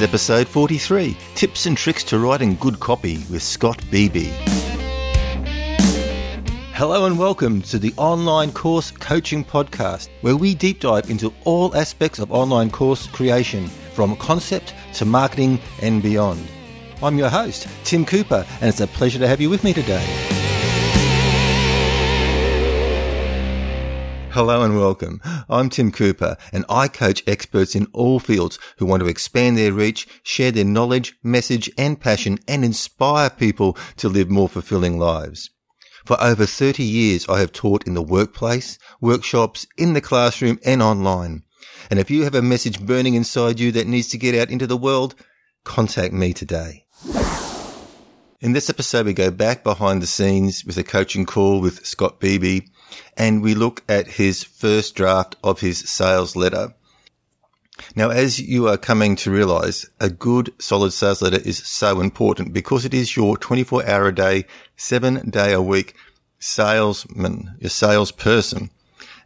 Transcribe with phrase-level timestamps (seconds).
[0.00, 4.30] is episode 43 Tips and Tricks to Writing Good Copy with Scott Beebe.
[6.72, 11.76] Hello and welcome to the Online Course Coaching Podcast, where we deep dive into all
[11.76, 16.46] aspects of online course creation, from concept to marketing and beyond.
[17.02, 20.39] I'm your host, Tim Cooper, and it's a pleasure to have you with me today.
[24.32, 25.20] Hello and welcome.
[25.48, 29.72] I'm Tim Cooper and I coach experts in all fields who want to expand their
[29.72, 35.50] reach, share their knowledge, message and passion and inspire people to live more fulfilling lives.
[36.04, 40.80] For over 30 years, I have taught in the workplace, workshops, in the classroom and
[40.80, 41.42] online.
[41.90, 44.68] And if you have a message burning inside you that needs to get out into
[44.68, 45.16] the world,
[45.64, 46.86] contact me today.
[48.40, 52.20] In this episode, we go back behind the scenes with a coaching call with Scott
[52.20, 52.60] Beebe
[53.16, 56.74] and we look at his first draft of his sales letter.
[57.96, 62.52] Now, as you are coming to realize, a good solid sales letter is so important
[62.52, 64.44] because it is your 24 hour a day,
[64.76, 65.94] seven day a week
[66.38, 68.70] salesman, your salesperson.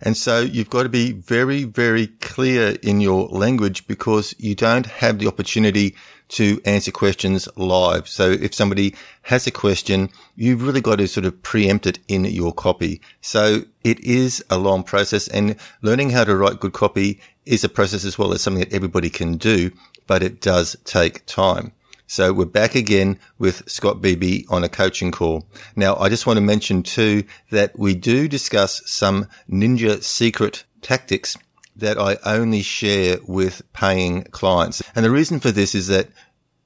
[0.01, 4.87] And so you've got to be very, very clear in your language because you don't
[4.87, 5.95] have the opportunity
[6.35, 8.09] to answer questions live.
[8.09, 12.25] So if somebody has a question, you've really got to sort of preempt it in
[12.25, 13.01] your copy.
[13.21, 17.69] So it is a long process and learning how to write good copy is a
[17.69, 19.71] process as well as something that everybody can do,
[20.07, 21.73] but it does take time.
[22.07, 25.47] So we're back again with Scott Beebe on a coaching call.
[25.75, 31.37] Now, I just want to mention too that we do discuss some ninja secret tactics
[31.77, 34.83] that I only share with paying clients.
[34.95, 36.09] And the reason for this is that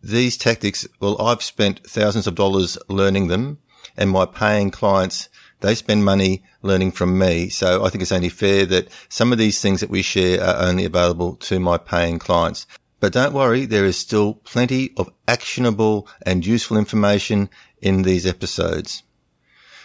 [0.02, 3.58] these tactics, well, I've spent thousands of dollars learning them
[3.96, 5.28] and my paying clients,
[5.60, 7.48] they spend money learning from me.
[7.48, 10.68] So I think it's only fair that some of these things that we share are
[10.68, 12.66] only available to my paying clients.
[13.00, 17.48] But don't worry, there is still plenty of actionable and useful information
[17.80, 19.02] in these episodes.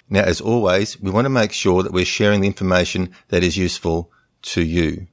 [0.10, 3.58] Now, as always, we want to make sure that we're sharing the information that is
[3.58, 4.12] useful
[4.44, 5.08] to you.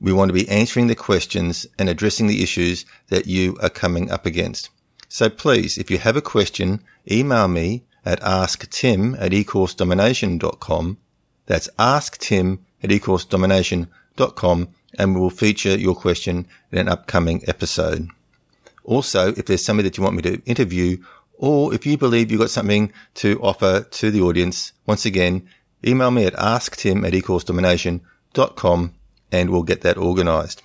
[0.00, 4.10] We want to be answering the questions and addressing the issues that you are coming
[4.10, 4.70] up against.
[5.08, 10.98] So please, if you have a question, email me at asktim at ecoursedomination.com.
[11.46, 14.68] That's asktim at ecoursedomination.com
[14.98, 18.08] and we will feature your question in an upcoming episode.
[18.84, 20.96] Also, if there's somebody that you want me to interview
[21.34, 25.46] or if you believe you've got something to offer to the audience, once again,
[25.86, 28.94] email me at asktim at ecoursedomination.com
[29.32, 30.62] and we'll get that organized.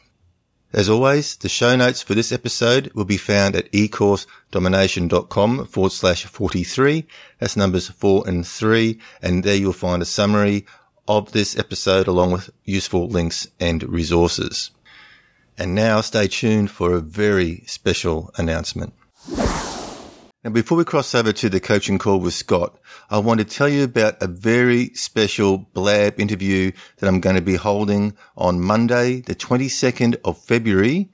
[0.75, 6.25] As always, the show notes for this episode will be found at ecoursedomination.com forward slash
[6.25, 7.07] 43.
[7.39, 8.99] That's numbers four and three.
[9.21, 10.65] And there you'll find a summary
[11.07, 14.71] of this episode along with useful links and resources.
[15.57, 18.93] And now stay tuned for a very special announcement.
[20.45, 22.77] Now, before we cross over to the coaching call with Scott,
[23.09, 27.41] I want to tell you about a very special blab interview that I'm going to
[27.41, 31.09] be holding on Monday, the 22nd of February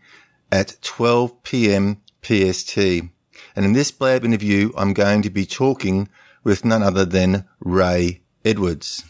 [0.51, 2.01] at 12 p.m.
[2.21, 2.75] PST.
[2.77, 3.09] And
[3.55, 6.09] in this blab interview, I'm going to be talking
[6.43, 9.05] with none other than Ray Edwards.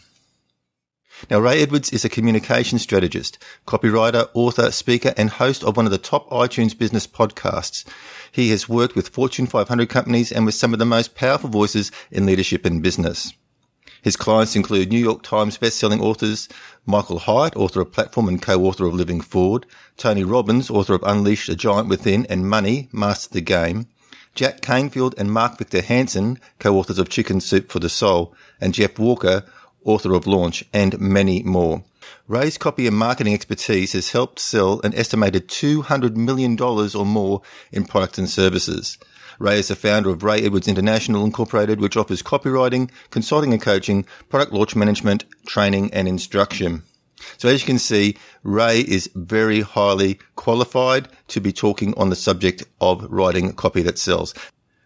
[1.30, 5.92] Now, Ray Edwards is a communication strategist, copywriter, author, speaker, and host of one of
[5.92, 7.84] the top iTunes business podcasts.
[8.32, 11.92] He has worked with Fortune 500 companies and with some of the most powerful voices
[12.10, 13.32] in leadership and business.
[14.02, 16.48] His clients include New York Times best-selling authors
[16.84, 19.64] Michael Hyatt, author of Platform and co-author of Living Forward,
[19.96, 23.86] Tony Robbins, author of Unleash the Giant Within and Money, Master the Game,
[24.34, 28.98] Jack Canfield and Mark Victor Hansen, co-authors of Chicken Soup for the Soul, and Jeff
[28.98, 29.44] Walker,
[29.84, 31.84] author of Launch, and many more.
[32.28, 37.84] Ray's copy and marketing expertise has helped sell an estimated $200 million or more in
[37.84, 38.98] products and services.
[39.38, 44.06] Ray is the founder of Ray Edwards International Incorporated, which offers copywriting, consulting and coaching,
[44.28, 46.82] product launch management, training and instruction.
[47.38, 52.16] So as you can see, Ray is very highly qualified to be talking on the
[52.16, 54.34] subject of writing copy that sells.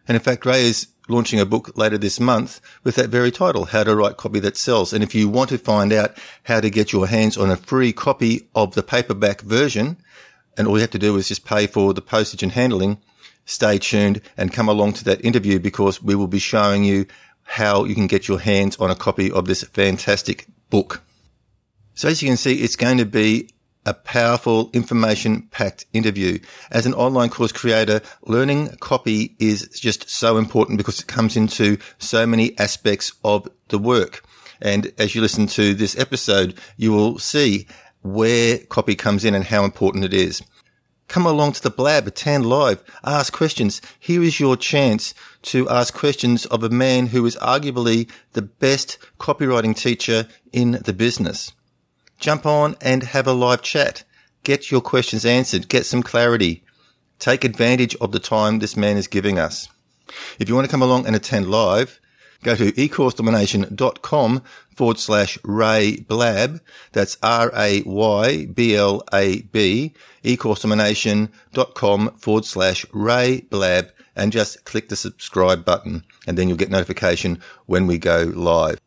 [0.08, 3.66] And in fact, Ray is launching a book later this month with that very title,
[3.66, 4.92] How to Write Copy That Sells.
[4.92, 7.92] And if you want to find out how to get your hands on a free
[7.92, 9.96] copy of the paperback version,
[10.56, 12.98] and all you have to do is just pay for the postage and handling,
[13.44, 17.06] stay tuned and come along to that interview because we will be showing you
[17.42, 21.02] how you can get your hands on a copy of this fantastic book.
[21.94, 23.50] So as you can see, it's going to be
[23.86, 26.38] a powerful information packed interview.
[26.70, 31.78] As an online course creator, learning copy is just so important because it comes into
[31.98, 34.22] so many aspects of the work.
[34.60, 37.66] And as you listen to this episode, you will see
[38.02, 40.42] where copy comes in and how important it is.
[41.08, 43.80] Come along to the Blab, attend live, ask questions.
[44.00, 48.98] Here is your chance to ask questions of a man who is arguably the best
[49.20, 51.52] copywriting teacher in the business.
[52.18, 54.04] Jump on and have a live chat.
[54.42, 55.68] Get your questions answered.
[55.68, 56.62] Get some clarity.
[57.18, 59.68] Take advantage of the time this man is giving us.
[60.38, 62.00] If you want to come along and attend live,
[62.42, 64.42] go to ecoursedomination.com
[64.76, 66.60] forward slash Ray Blab.
[66.92, 67.84] That's R-A-Y-B-L-A-B,
[70.24, 76.70] ecoursedomination.com forward slash Ray Blab, and just click the subscribe button, and then you'll get
[76.70, 78.80] notification when we go live.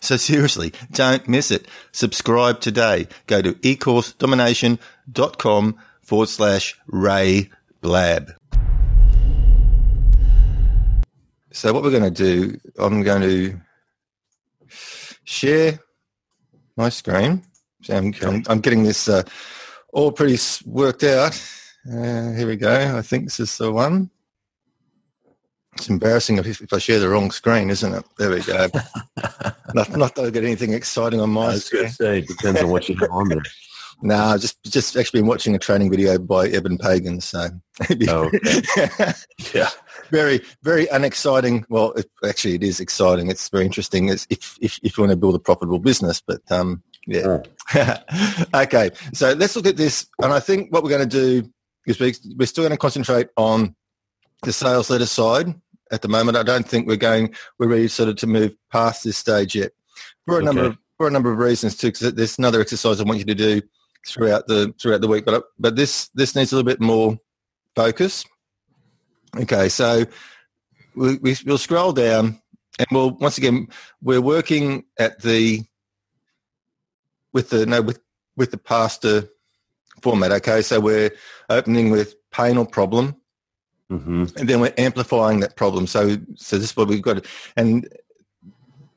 [0.00, 1.66] So seriously, don't miss it.
[1.92, 3.08] Subscribe today.
[3.26, 7.50] Go to ecoursedomination.com forward slash Ray
[7.80, 8.32] Blab.
[11.52, 13.60] So what we're going to do, I'm going to
[15.24, 15.78] share
[16.76, 17.44] my screen.
[17.82, 19.22] So I'm, I'm, I'm getting this uh,
[19.92, 21.40] all pretty worked out.
[21.86, 22.96] Uh, here we go.
[22.96, 24.10] I think this is the one.
[25.76, 28.04] It's embarrassing if, if I share the wrong screen, isn't it?
[28.18, 28.68] There we go.
[29.74, 31.88] not, not that I get anything exciting on my I was screen.
[31.88, 33.42] say, it depends on what you have on there.
[34.02, 37.20] No, I've just just actually been watching a training video by Eben Pagan.
[37.20, 37.48] So
[38.08, 38.30] Oh,
[39.54, 39.70] Yeah.
[40.10, 41.64] very very unexciting.
[41.70, 43.30] Well, it, actually, it is exciting.
[43.30, 44.08] It's very interesting.
[44.08, 47.38] It's if if, if you want to build a profitable business, but um, yeah.
[48.54, 51.48] okay, so let's look at this, and I think what we're going to do
[51.86, 53.74] is we, we're still going to concentrate on
[54.42, 55.54] the sales letter side
[55.92, 56.36] at the moment.
[56.36, 59.72] I don't think we're going we're ready sort of to move past this stage yet
[60.26, 61.88] for a number of for a number of reasons too.
[61.88, 63.62] Because there's another exercise I want you to do
[64.06, 67.18] throughout the throughout the week, but but this this needs a little bit more
[67.74, 68.24] focus.
[69.36, 70.04] Okay, so
[70.94, 72.40] we, we, we'll scroll down,
[72.78, 73.68] and we'll once again
[74.02, 75.64] we're working at the
[77.32, 78.00] with the no with
[78.36, 79.28] with the pastor
[80.02, 80.32] format.
[80.32, 81.10] Okay, so we're
[81.48, 83.16] opening with pain or problem,
[83.90, 85.86] hmm and then we're amplifying that problem.
[85.86, 87.24] So so this is what we've got,
[87.56, 87.88] and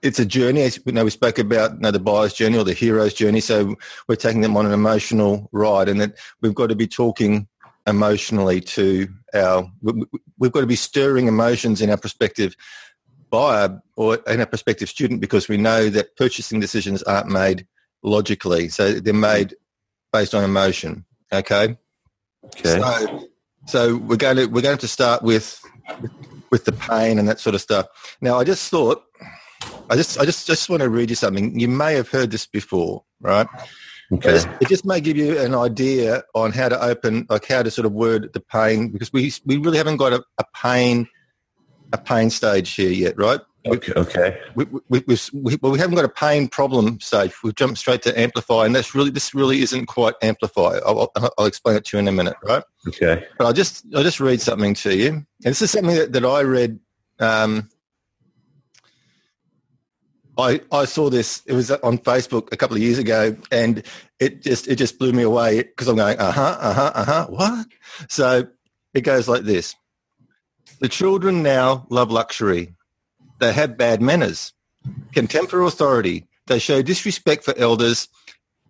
[0.01, 0.62] it's a journey.
[0.62, 3.42] As we know, we spoke about you know, the buyer's journey or the hero's journey.
[3.42, 3.75] So
[4.07, 7.48] we're taking them on an emotional ride, and that we've got to be talking
[7.86, 9.69] emotionally to our.
[9.81, 12.56] we- we- We've got to be stirring emotions in our prospective
[13.31, 17.66] buyer or in our prospective student because we know that purchasing decisions aren't made
[18.04, 19.56] logically, so they're made
[20.13, 21.06] based on emotion.
[21.33, 21.75] Okay.
[22.45, 22.80] Okay.
[22.80, 23.28] So,
[23.68, 25.60] so we're going to we're going to start with
[26.52, 27.88] with the pain and that sort of stuff.
[28.22, 29.04] Now, I just thought,
[29.90, 31.60] I just I just just want to read you something.
[31.60, 33.48] You may have heard this before, right?
[34.14, 34.30] Okay.
[34.30, 37.69] it's- It just may give you an idea on how to open, like how to
[37.69, 41.08] sort of word the pain, because we we really haven't got a, a pain
[41.94, 43.40] a pain stage here yet, right?
[43.68, 43.94] Okay.
[43.96, 44.40] Okay.
[44.56, 47.34] we, we, we, we, well, we haven't got a pain problem stage.
[47.44, 50.80] We've jumped straight to amplify, and that's really this really isn't quite amplify.
[50.86, 52.64] I'll, I'll, I'll explain it to you in a minute, right?
[52.88, 53.25] Okay.
[53.38, 56.25] But I'll just I'll just read something to you, and this is something that, that
[56.25, 56.80] I read.
[57.19, 57.69] Um,
[60.38, 61.42] I I saw this.
[61.48, 63.84] It was on Facebook a couple of years ago, and
[64.19, 67.06] it just it just blew me away because I'm going uh huh uh huh uh
[67.06, 67.68] huh what?
[68.08, 68.48] So
[68.94, 69.75] it goes like this:
[70.80, 72.75] The children now love luxury.
[73.39, 74.54] They have bad manners,
[75.13, 76.25] contempt for authority.
[76.48, 78.07] They show disrespect for elders,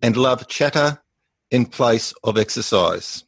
[0.02, 1.00] and love chatter
[1.50, 3.24] in place of exercise.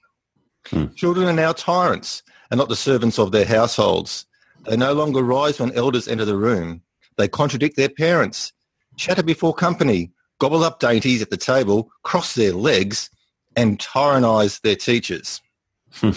[0.66, 0.86] Hmm.
[0.94, 4.26] Children are now tyrants and not the servants of their households.
[4.66, 6.82] They no longer rise when elders enter the room.
[7.16, 8.52] They contradict their parents,
[8.96, 13.10] chatter before company, gobble up dainties at the table, cross their legs,
[13.56, 15.40] and tyrannize their teachers.
[16.00, 16.12] do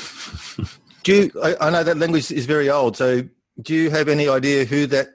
[1.05, 3.23] you, I, I know that language is very old, so
[3.61, 5.07] do you have any idea who that,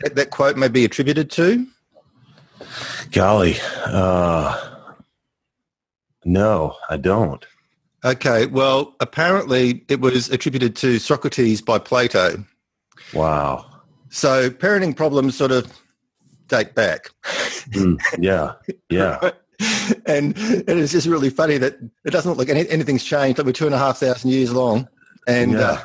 [0.00, 1.66] that, that quote may be attributed to?
[3.12, 3.56] Golly.
[3.86, 4.76] Uh,
[6.24, 7.44] no, I don't.
[8.04, 12.44] Okay, well, apparently it was attributed to Socrates by Plato.
[13.14, 13.66] Wow.
[14.10, 15.72] So parenting problems sort of
[16.48, 17.10] date back.
[17.70, 18.52] Mm, yeah.
[18.90, 19.18] Yeah.
[20.06, 23.38] and, and it's just really funny that it doesn't look like any, anything's changed.
[23.38, 24.88] Like we're two and a half thousand years long,
[25.26, 25.60] and Yeah.
[25.60, 25.82] uh,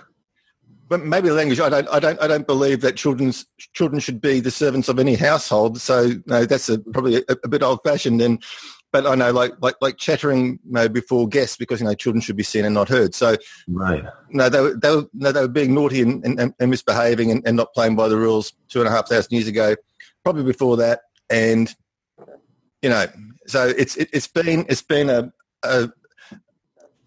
[0.90, 1.60] but maybe language.
[1.60, 1.88] I don't.
[1.90, 2.20] I don't.
[2.22, 5.80] I don't believe that children's children should be the servants of any household.
[5.80, 8.22] So no, that's a, probably a, a bit old fashioned.
[8.22, 8.44] And
[8.92, 12.22] but I know like like like chattering you know, before guests because you know children
[12.22, 13.14] should be seen and not heard.
[13.14, 14.04] So Right.
[14.32, 17.44] no, they were, they were, no, they were being naughty and, and, and misbehaving and,
[17.46, 19.76] and not playing by the rules two and a half thousand years ago,
[20.24, 21.02] probably before that.
[21.30, 21.74] And,
[22.82, 23.06] you know,
[23.46, 25.32] so it's, it, it's been, it's been a,
[25.64, 25.90] a,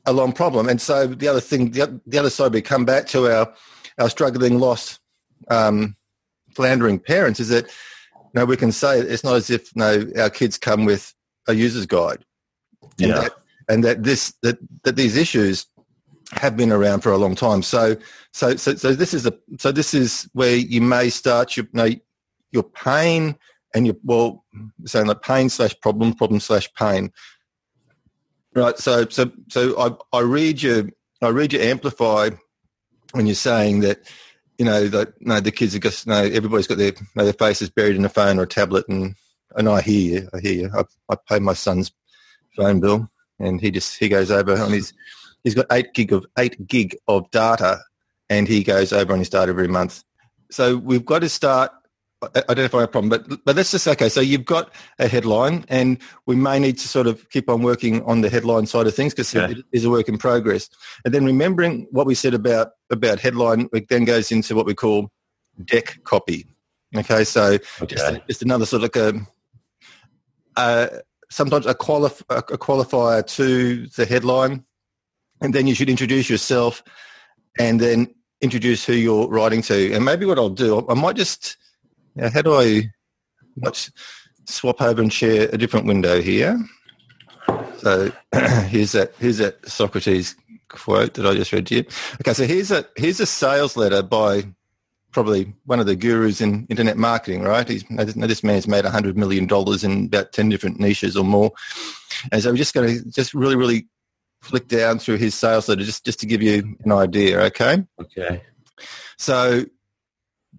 [0.06, 0.68] a long problem.
[0.68, 3.52] And so the other thing, the, the other side we come back to our,
[3.98, 5.00] our struggling, lost,
[5.48, 5.96] um,
[6.54, 10.06] floundering parents is that, you know, we can say it's not as if, you know,
[10.18, 11.14] our kids come with
[11.48, 12.24] a user's guide.
[13.00, 13.20] And Yeah.
[13.20, 13.32] that,
[13.68, 15.66] and that this that, that these issues
[16.32, 17.62] have been around for a long time.
[17.62, 17.96] So
[18.32, 21.70] so so so this is a so this is where you may start your you
[21.74, 21.90] know,
[22.52, 23.36] your pain
[23.74, 24.44] and your well
[24.84, 27.12] saying like pain slash problem problem slash pain.
[28.54, 28.78] Right.
[28.78, 30.88] So so so I I read your
[31.20, 32.30] I read your amplify
[33.12, 34.00] when you're saying that
[34.58, 37.96] you know that no the kids are just no everybody's got their their faces buried
[37.96, 39.14] in a phone or a tablet and
[39.56, 40.70] and I hear you I hear you.
[40.74, 41.92] I, I pay my son's
[42.56, 44.92] phone bill and he just he goes over on his
[45.44, 47.80] he's got eight gig of eight gig of data
[48.28, 50.02] and he goes over on his data every month.
[50.50, 51.70] So we've got to start
[52.48, 53.08] identify a problem.
[53.08, 54.08] But but that's just okay.
[54.08, 58.02] So you've got a headline, and we may need to sort of keep on working
[58.04, 60.68] on the headline side of things because it is a work in progress.
[61.04, 64.74] And then remembering what we said about about headline, it then goes into what we
[64.74, 65.10] call
[65.64, 66.46] deck copy.
[66.96, 67.94] Okay, so okay.
[67.96, 69.26] Just, just, another sort of like a.
[70.56, 70.98] Uh,
[71.30, 74.62] sometimes a, qualif- a qualifier to the headline,
[75.40, 76.82] and then you should introduce yourself,
[77.58, 79.94] and then introduce who you're writing to.
[79.94, 81.56] And maybe what I'll do, I might just
[82.14, 82.90] now, how do I
[83.56, 83.90] let's
[84.46, 86.58] swap over and share a different window here?
[87.78, 88.12] So
[88.66, 90.36] here's that here's that Socrates
[90.68, 91.84] quote that I just read to you.
[92.20, 94.44] Okay, so here's a here's a sales letter by
[95.12, 97.68] probably one of the gurus in internet marketing, right?
[97.68, 101.52] He's this man's made hundred million dollars in about ten different niches or more,
[102.30, 103.86] and so we're just going to just really really
[104.40, 107.40] flick down through his sales letter just just to give you an idea.
[107.42, 107.84] Okay.
[108.00, 108.42] Okay.
[109.18, 109.64] So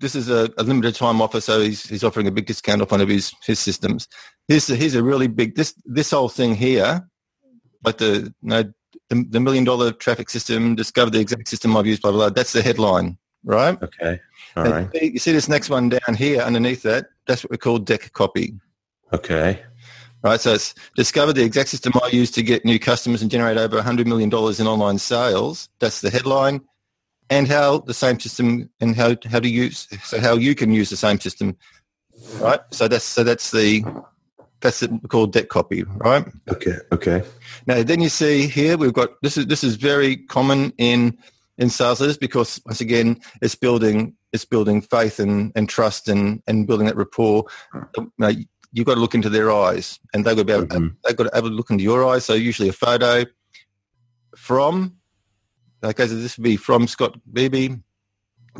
[0.03, 2.91] this is a, a, limited time offer, so he's, he's offering a big discount off
[2.91, 4.07] one of his, his systems.
[4.49, 7.07] Here's a, here's a really big this this whole thing here,
[7.83, 8.63] like the you know,
[9.09, 12.19] the, the million dollar traffic system, discover the exact system I've used, blah blah.
[12.19, 12.29] blah.
[12.29, 13.81] That's the headline, right?
[13.81, 14.19] Okay,
[14.57, 14.89] all right.
[14.93, 17.05] You see, you see this next one down here underneath that?
[17.25, 18.53] That's what we call deck copy.
[19.13, 19.63] Okay.
[20.21, 23.57] Right, so it's discover the exact system I use to get new customers and generate
[23.57, 25.67] over $100 million in online sales.
[25.79, 26.61] That's the headline
[27.33, 30.89] and how the same system and how how to use so how you can use
[30.89, 31.57] the same system,
[32.39, 32.59] right?
[32.71, 33.83] So that's so that's the
[34.61, 36.25] that's it called deck copy, right?
[36.49, 36.77] Okay.
[36.91, 37.23] Okay.
[37.65, 41.17] Now then you see here we've got this is this is very common in
[41.57, 46.41] in sales letters because once again it's building it's building faith and, and trust and,
[46.47, 47.45] and building that rapport.
[47.97, 48.31] You know,
[48.71, 50.87] you've got to look into their eyes and they've got to be able, mm-hmm.
[51.03, 52.25] they've got to able to look into your eyes.
[52.25, 53.25] So usually a photo
[54.35, 54.97] from
[55.83, 57.75] Okay, so this would be from Scott Beebe.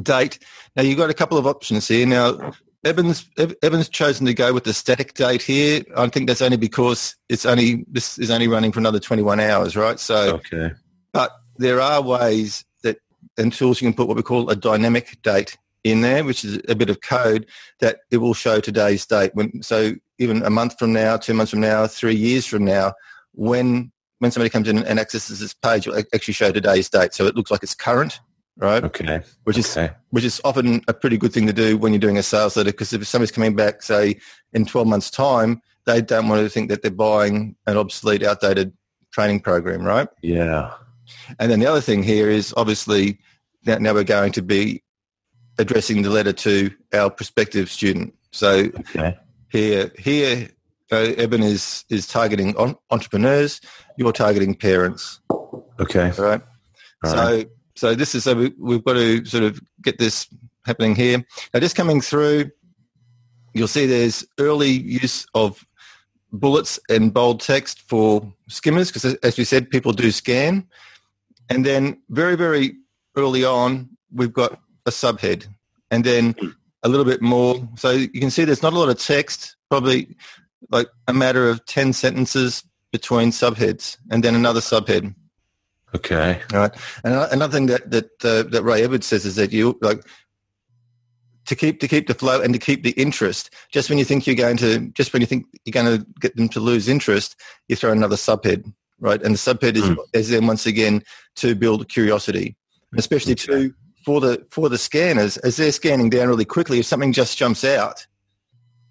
[0.02, 0.40] Date.
[0.76, 2.08] Now you've got a couple of options here.
[2.08, 2.54] Now
[2.84, 5.84] Evans Eben's chosen to go with the static date here.
[5.96, 9.78] I think that's only because it's only this is only running for another 21 hours,
[9.78, 10.00] right?
[10.00, 10.72] So, okay.
[11.14, 12.98] But there are ways that
[13.38, 16.60] and tools you can put what we call a dynamic date in there, which is
[16.68, 17.46] a bit of code
[17.80, 19.32] that it will show today's date.
[19.34, 22.94] When so even a month from now, two months from now, three years from now,
[23.32, 23.93] when
[24.24, 27.36] when somebody comes in and accesses this page, it'll actually show today's date, so it
[27.36, 28.22] looks like it's current,
[28.56, 28.82] right?
[28.82, 29.20] Okay.
[29.44, 29.94] Which is okay.
[30.12, 32.72] which is often a pretty good thing to do when you're doing a sales letter,
[32.72, 34.18] because if somebody's coming back, say
[34.54, 38.72] in 12 months' time, they don't want to think that they're buying an obsolete, outdated
[39.12, 40.08] training program, right?
[40.22, 40.72] Yeah.
[41.38, 43.20] And then the other thing here is obviously
[43.66, 44.84] now, now we're going to be
[45.60, 48.14] addressing the letter to our prospective student.
[48.32, 49.18] So okay.
[49.50, 50.50] here, here
[50.94, 53.60] so Eben is is targeting on, entrepreneurs.
[53.98, 55.20] You're targeting parents.
[55.80, 56.12] Okay.
[56.18, 56.42] Right.
[57.04, 57.50] All so right.
[57.76, 60.28] so this is so we, we've got to sort of get this
[60.66, 61.24] happening here.
[61.54, 62.52] Now, just coming through,
[63.54, 65.66] you'll see there's early use of
[66.32, 70.68] bullets and bold text for skimmers because, as we said, people do scan.
[71.50, 72.76] And then very very
[73.16, 75.48] early on, we've got a subhead,
[75.92, 76.36] and then
[76.84, 77.68] a little bit more.
[77.76, 79.56] So you can see there's not a lot of text.
[79.70, 80.16] Probably
[80.70, 85.14] like a matter of 10 sentences between subheads and then another subhead.
[85.96, 86.40] Okay.
[86.54, 86.76] All right.
[87.04, 90.06] And another thing that that uh, that Ray Edwards says is that you like
[91.48, 93.50] to keep to keep the flow and to keep the interest.
[93.72, 96.36] Just when you think you're going to, just when you think you're going to get
[96.38, 97.36] them to lose interest,
[97.68, 99.22] you throw another subhead, right?
[99.22, 99.98] And the subhead is, mm.
[100.14, 101.04] is then once again
[101.36, 102.56] to build curiosity,
[102.96, 103.46] especially okay.
[103.48, 103.74] to
[104.06, 106.80] for the for the scanners as they're scanning down really quickly.
[106.80, 108.06] If something just jumps out,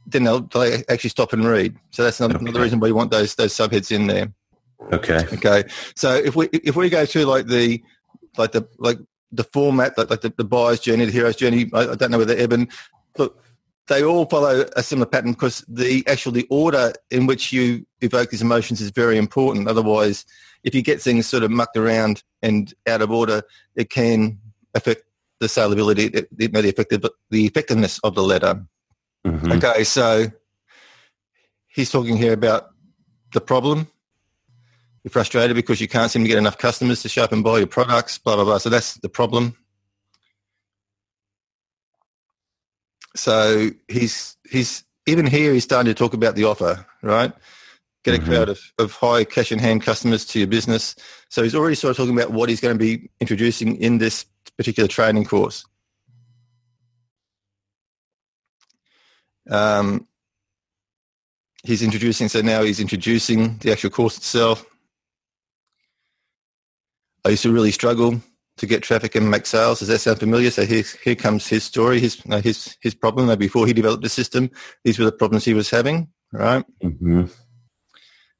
[0.06, 1.76] then they'll, they'll actually stop and read.
[1.90, 2.44] So that's another, okay.
[2.44, 4.32] another reason why you want those those subheads in there.
[4.92, 5.24] Okay.
[5.32, 5.64] Okay.
[5.94, 7.82] So if we if we go through like the
[8.36, 8.98] like the like
[9.30, 12.18] the format like, like the, the buyer's journey, the hero's journey, I, I don't know
[12.18, 12.68] whether Eben
[13.18, 13.42] look
[13.88, 18.30] they all follow a similar pattern because the actual the order in which you evoke
[18.30, 19.68] these emotions is very important.
[19.68, 20.24] Otherwise,
[20.64, 23.42] if you get things sort of mucked around and out of order,
[23.74, 24.38] it can
[24.74, 25.02] affect
[25.40, 28.64] the salability, the, the, effective, the effectiveness of the letter.
[29.26, 29.52] Mm-hmm.
[29.52, 30.26] Okay, so
[31.68, 32.70] he's talking here about
[33.32, 33.88] the problem,
[35.04, 37.58] You're frustrated because you can't seem to get enough customers to show up and buy
[37.58, 38.58] your products, blah, blah, blah.
[38.58, 39.56] So that's the problem.
[43.16, 47.32] So he's, he's, even here, he's starting to talk about the offer, right?
[48.04, 48.24] Get a Mhm.
[48.26, 50.94] crowd of, of high cash in hand customers to your business.
[51.28, 54.24] So he's already sort of talking about what he's going to be introducing in this
[54.56, 55.64] particular training course.
[59.50, 60.06] Um,
[61.64, 64.64] he's introducing, so now he's introducing the actual course itself.
[67.24, 68.20] I used to really struggle
[68.56, 69.78] to get traffic and make sales.
[69.78, 70.50] Does that sound familiar?
[70.50, 73.26] So here, here comes his story, his, no, his, his problem.
[73.26, 74.50] Now, before he developed the system,
[74.84, 76.64] these were the problems he was having, right?
[76.80, 77.24] hmm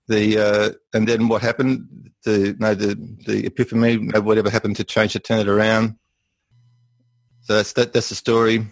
[0.08, 2.94] The, uh, and then what happened, the, no, the,
[3.26, 5.96] the epiphany, no, whatever happened to change to turn it around.
[7.42, 8.66] So that's, that, that's the story.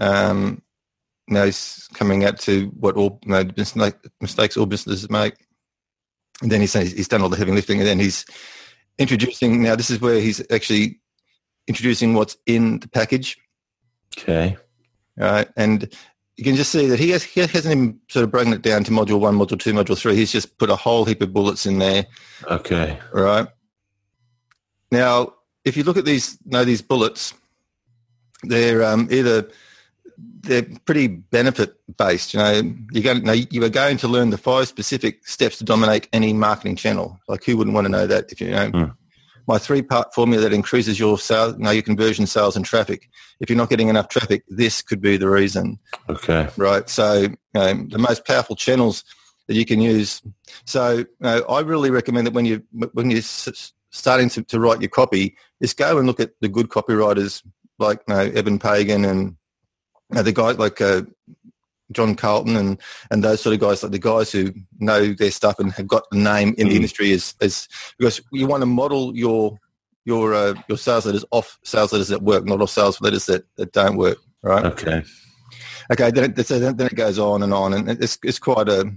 [0.00, 0.62] Um,
[1.28, 3.44] now he's coming out to what all you know,
[4.20, 5.34] mistakes all businesses make.
[6.40, 8.24] And then he's saying he's done all the heavy lifting, and then he's
[8.98, 9.62] introducing.
[9.62, 11.00] Now this is where he's actually
[11.66, 13.36] introducing what's in the package,
[14.16, 14.56] Okay.
[15.16, 15.48] right?
[15.56, 15.92] And
[16.36, 18.84] you can just see that he, has, he hasn't even sort of broken it down
[18.84, 20.14] to module one, module two, module three.
[20.14, 22.06] He's just put a whole heap of bullets in there,
[22.44, 22.98] Okay.
[23.12, 23.48] right?
[24.92, 27.34] Now, if you look at these, know these bullets,
[28.44, 29.50] they're um, either
[30.40, 32.34] they're pretty benefit based.
[32.34, 35.64] You know, you're going, no, you are going to learn the five specific steps to
[35.64, 37.18] dominate any marketing channel.
[37.28, 38.32] Like, who wouldn't want to know that?
[38.32, 38.84] If you know, Hmm.
[39.46, 43.08] my three part formula that increases your sales, know, your conversion, sales, and traffic.
[43.40, 46.48] If you're not getting enough traffic, this could be the reason Okay.
[46.56, 46.88] right?
[46.88, 49.04] So you know, the most powerful channels
[49.46, 50.20] that you can use.
[50.66, 53.22] So you know, I really recommend that when you when you're
[53.90, 57.42] starting to, to write your copy, is go and look at the good copywriters
[57.78, 59.36] like you know, Eben Pagan and
[60.10, 61.02] the guys like uh,
[61.92, 65.58] John Carlton and and those sort of guys, like the guys who know their stuff
[65.58, 66.76] and have got the name in the Mm.
[66.76, 69.58] industry is, as because you want to model your
[70.04, 73.44] your uh, your sales letters off sales letters that work, not off sales letters that,
[73.56, 74.64] that don't work, right?
[74.64, 75.02] Okay.
[75.90, 78.90] Okay, then it, then then it goes on and on, and it's it's quite a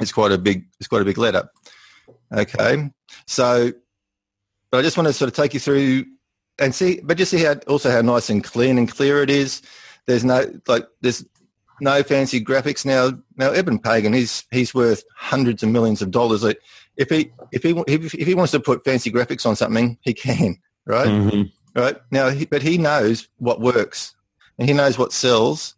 [0.00, 1.48] it's quite a big it's quite a big letter.
[2.32, 2.90] Okay,
[3.26, 3.72] so
[4.70, 6.04] but I just want to sort of take you through
[6.60, 9.62] and see, but just see how also how nice and clean and clear it is.
[10.06, 11.24] There's no like there's
[11.80, 13.18] no fancy graphics now.
[13.36, 16.42] Now Eben Pagan, he's he's worth hundreds of millions of dollars.
[16.44, 16.60] Like
[16.96, 20.56] if he if he if, he wants to put fancy graphics on something, he can,
[20.86, 21.08] right?
[21.08, 21.42] hmm
[21.74, 24.14] right now he, but he knows what works
[24.58, 25.74] and he knows what sells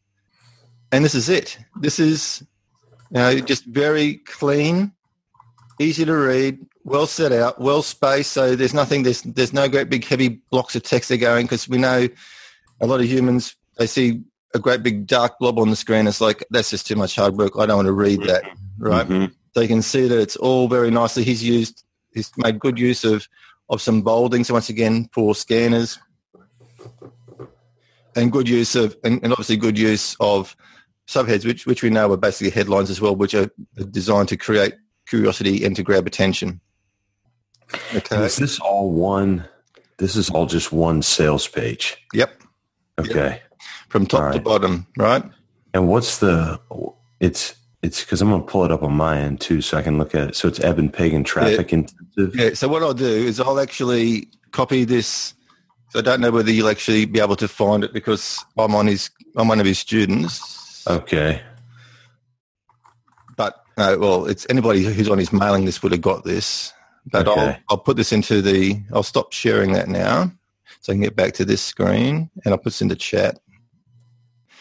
[0.91, 2.45] and this is it this is
[3.11, 4.93] you know just very clean
[5.81, 9.89] easy to read well set out well spaced so there's nothing there's there's no great
[9.89, 12.09] big heavy blocks of text they're going because we know
[12.81, 14.21] a lot of humans they see
[14.55, 17.37] a great big dark blob on the screen it's like that's just too much hard
[17.37, 18.43] work i don't want to read that
[18.79, 19.33] right Mhm.
[19.55, 21.25] so you can see that it's all very nicely.
[21.25, 23.27] He's used, he's made good use of,
[23.69, 24.45] of some bolding.
[24.45, 25.99] So once again, for scanners
[28.17, 30.57] and good use of, and, and obviously good use of
[31.07, 33.51] subheads, which, which we know are basically headlines as well, which are
[33.91, 34.75] designed to create
[35.09, 36.61] curiosity and to grab attention.
[37.91, 38.25] And Okay.
[38.25, 39.47] Is this all one?
[39.99, 41.97] This is all just one sales page.
[42.13, 42.43] Yep.
[42.99, 43.41] Okay.
[43.89, 45.23] From top All to bottom, right?
[45.75, 46.61] And what's the?
[47.21, 49.99] It's it's because I'm gonna pull it up on my end too, so I can
[49.99, 50.37] look at it.
[50.37, 52.35] So it's ebb Eben Pagan traffic intensive.
[52.35, 52.55] Yeah.
[52.55, 55.35] So what I'll do is I'll actually copy this.
[55.91, 58.87] So I don't know whether you'll actually be able to find it because I'm on
[58.87, 60.87] his, I'm one of his students.
[60.87, 61.43] Okay.
[63.77, 66.73] Uh, well, it's anybody who's on his mailing list would have got this.
[67.07, 68.81] But I'll I'll put this into the.
[68.93, 70.31] I'll stop sharing that now,
[70.81, 73.39] so I can get back to this screen, and I'll put this into chat.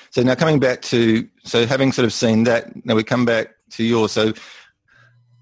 [0.09, 3.49] So now coming back to so having sort of seen that, now we come back
[3.71, 4.11] to yours.
[4.11, 4.33] So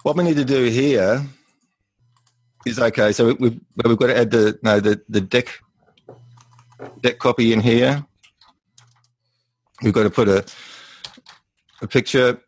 [0.03, 1.25] what we need to do here
[2.65, 3.11] is okay.
[3.13, 5.59] So we've we've got to add the no the the deck
[7.01, 8.05] deck copy in here.
[9.81, 10.45] We've got to put a
[11.81, 12.41] a picture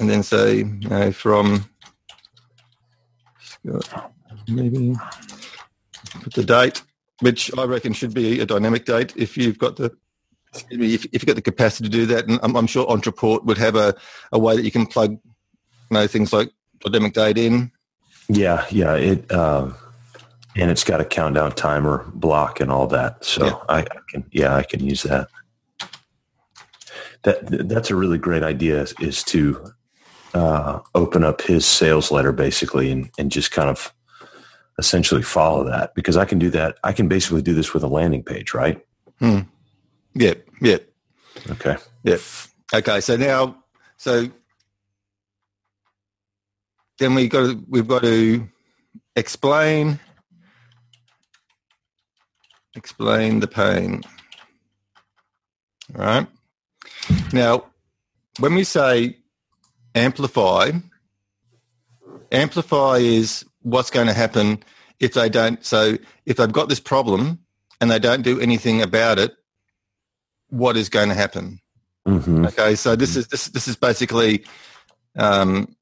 [0.00, 1.68] and then say you know, from
[4.48, 4.94] maybe
[6.22, 6.82] put the date,
[7.20, 9.96] which I reckon should be a dynamic date if you've got the
[10.52, 12.28] excuse me, if, if you've got the capacity to do that.
[12.28, 13.94] And I'm, I'm sure Entreport would have a,
[14.32, 15.20] a way that you can plug you
[15.90, 17.70] know things like dynamic date in.
[18.28, 18.94] Yeah, yeah.
[18.94, 19.74] It um,
[20.56, 23.24] and it's got a countdown timer block and all that.
[23.24, 23.56] So Yeah.
[23.68, 25.28] I, I can yeah I can use that.
[27.22, 29.72] That that's a really great idea is, is to
[30.34, 33.92] uh, open up his sales letter basically and, and just kind of
[34.78, 36.76] essentially follow that because I can do that.
[36.82, 38.84] I can basically do this with a landing page, right?
[39.20, 39.40] Hmm.
[40.14, 40.78] Yeah, yeah,
[41.50, 41.76] Okay.
[42.02, 42.18] yeah.
[42.72, 43.56] Okay, so now,
[43.96, 44.28] so
[46.98, 48.48] then we got to, we've got to
[49.16, 49.98] explain
[52.76, 54.02] explain the pain.
[55.96, 56.26] All right.
[57.32, 57.66] Now,
[58.40, 59.18] when we say
[59.94, 60.72] amplify,
[62.32, 64.62] amplify is what's going to happen
[65.00, 65.64] if they don't.
[65.64, 67.38] So if they've got this problem
[67.80, 69.32] and they don't do anything about it,
[70.48, 71.60] what is going to happen?
[72.06, 72.46] Mm-hmm.
[72.46, 74.44] Okay, so this is this this is basically
[75.16, 75.74] um,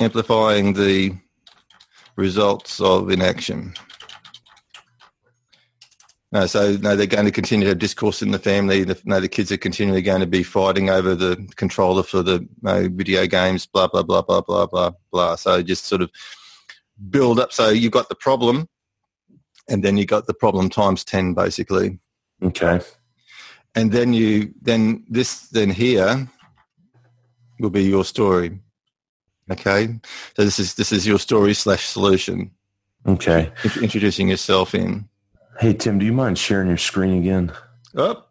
[0.00, 1.12] amplifying the
[2.16, 3.74] results of inaction.
[6.34, 8.82] No, so no, they're going to continue to have discourse in the family.
[8.82, 12.44] The, no, the kids are continually going to be fighting over the controller for the
[12.60, 13.66] no, video games.
[13.66, 15.36] Blah blah blah blah blah blah blah.
[15.36, 16.10] So just sort of
[17.08, 17.52] build up.
[17.52, 18.68] So you've got the problem,
[19.68, 22.00] and then you've got the problem times ten, basically.
[22.42, 22.80] Okay.
[23.76, 26.28] And then you then this then here
[27.60, 28.58] will be your story.
[29.52, 30.00] Okay.
[30.36, 32.50] So this is this is your story slash solution.
[33.06, 33.52] Okay.
[33.80, 35.08] Introducing yourself in.
[35.60, 37.52] Hey Tim, do you mind sharing your screen again?
[37.96, 38.24] Oh.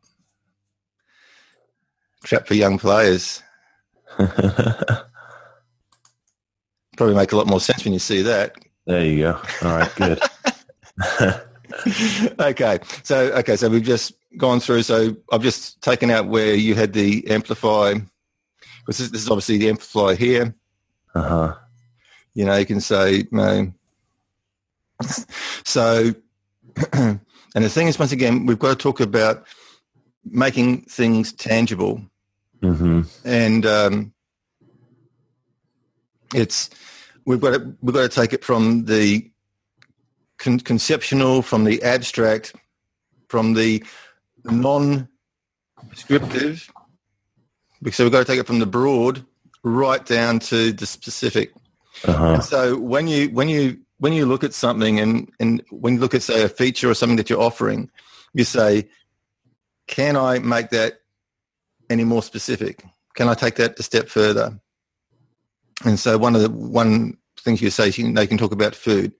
[2.24, 3.42] Trap for young players.
[4.18, 5.06] Probably
[7.16, 8.56] make a lot more sense when you see that.
[8.86, 9.42] there you go.
[9.64, 10.20] All right, good.
[12.40, 12.80] okay.
[13.04, 16.94] So okay, so we've just gone through so I've just taken out where you had
[16.94, 17.94] the amplify
[18.80, 20.56] because this, this is obviously the amplifier here.
[21.16, 21.56] uh-huh.
[22.34, 23.72] You know, you can say you know,
[25.64, 26.14] so
[26.94, 27.20] and
[27.54, 29.46] the thing is once again we've got to talk about
[30.26, 32.02] making things tangible
[32.64, 33.02] Mm-hmm.
[33.26, 34.14] and um,
[36.34, 36.70] it's
[37.26, 39.30] we've got to we've got to take it from the
[40.38, 42.56] con- conceptual, from the abstract,
[43.28, 43.84] from the
[44.46, 46.72] non-descriptive.
[47.92, 49.26] So we've got to take it from the broad
[49.64, 51.52] right down to the specific.
[52.06, 52.40] Uh-huh.
[52.42, 56.14] So when you when you when you look at something and and when you look
[56.14, 57.90] at say a feature or something that you're offering,
[58.34, 58.90] you say,
[59.88, 61.00] can I make that
[61.90, 62.84] any more specific?
[63.16, 64.60] Can I take that a step further?
[65.86, 69.14] And so one of the one things you say, you- they can talk about food,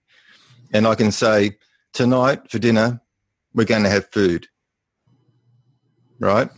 [0.72, 1.58] and I can say
[1.92, 3.00] tonight for dinner
[3.54, 4.48] we're going to have food,
[6.18, 6.50] right?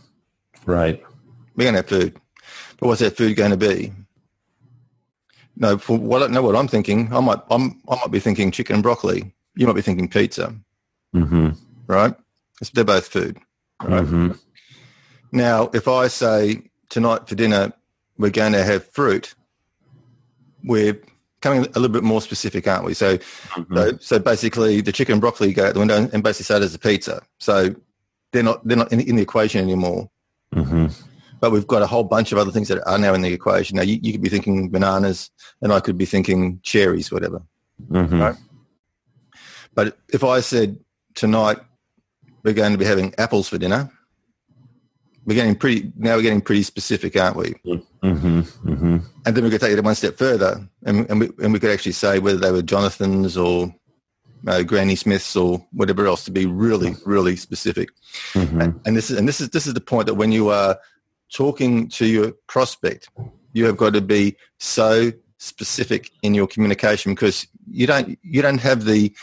[0.65, 1.03] Right.
[1.55, 2.19] We're going to have food,
[2.79, 3.93] but what's that food going to be?
[5.59, 8.51] No, for what I know, what I'm thinking, I might I'm, I might be thinking
[8.51, 9.33] chicken and broccoli.
[9.55, 10.53] You might be thinking pizza,
[11.15, 11.49] Mm-hmm.
[11.87, 12.13] right?
[12.73, 13.37] They're both food.
[13.83, 14.03] Right.
[14.03, 14.31] Mm-hmm.
[15.31, 17.73] Now, if I say tonight for dinner
[18.19, 19.35] we're going to have fruit,
[20.63, 20.99] we're
[21.41, 22.93] coming a little bit more specific, aren't we?
[22.93, 23.75] So, Mm-hmm.
[23.75, 26.73] so, so basically, the chicken and broccoli go out the window, and basically so does
[26.73, 27.21] the pizza.
[27.39, 27.75] So
[28.31, 30.09] they're not they're not in, in the equation anymore.
[30.53, 30.87] Mm-hmm.
[31.39, 33.77] But we've got a whole bunch of other things that are now in the equation.
[33.77, 35.29] Now, you, you could be thinking bananas,
[35.61, 37.41] and I could be thinking cherries, whatever.
[37.91, 38.19] Mm-hmm.
[38.19, 38.35] Right.
[39.75, 40.79] But if I said
[41.13, 41.57] tonight
[42.43, 43.91] we're going to be having apples for dinner,
[45.25, 46.15] we're getting pretty now.
[46.15, 47.53] We're getting pretty specific, aren't we?
[47.65, 48.39] Mm-hmm.
[48.39, 48.97] Mm-hmm.
[49.25, 51.69] And then we could take it one step further, and, and, we, and we could
[51.69, 53.75] actually say whether they were Jonathan's or
[54.47, 57.89] uh, Granny Smiths or whatever else to be really, really specific.
[58.33, 58.61] Mm-hmm.
[58.61, 60.79] And, and this is and this is this is the point that when you are
[61.31, 63.09] talking to your prospect,
[63.53, 68.59] you have got to be so specific in your communication because you don't you don't
[68.59, 69.13] have the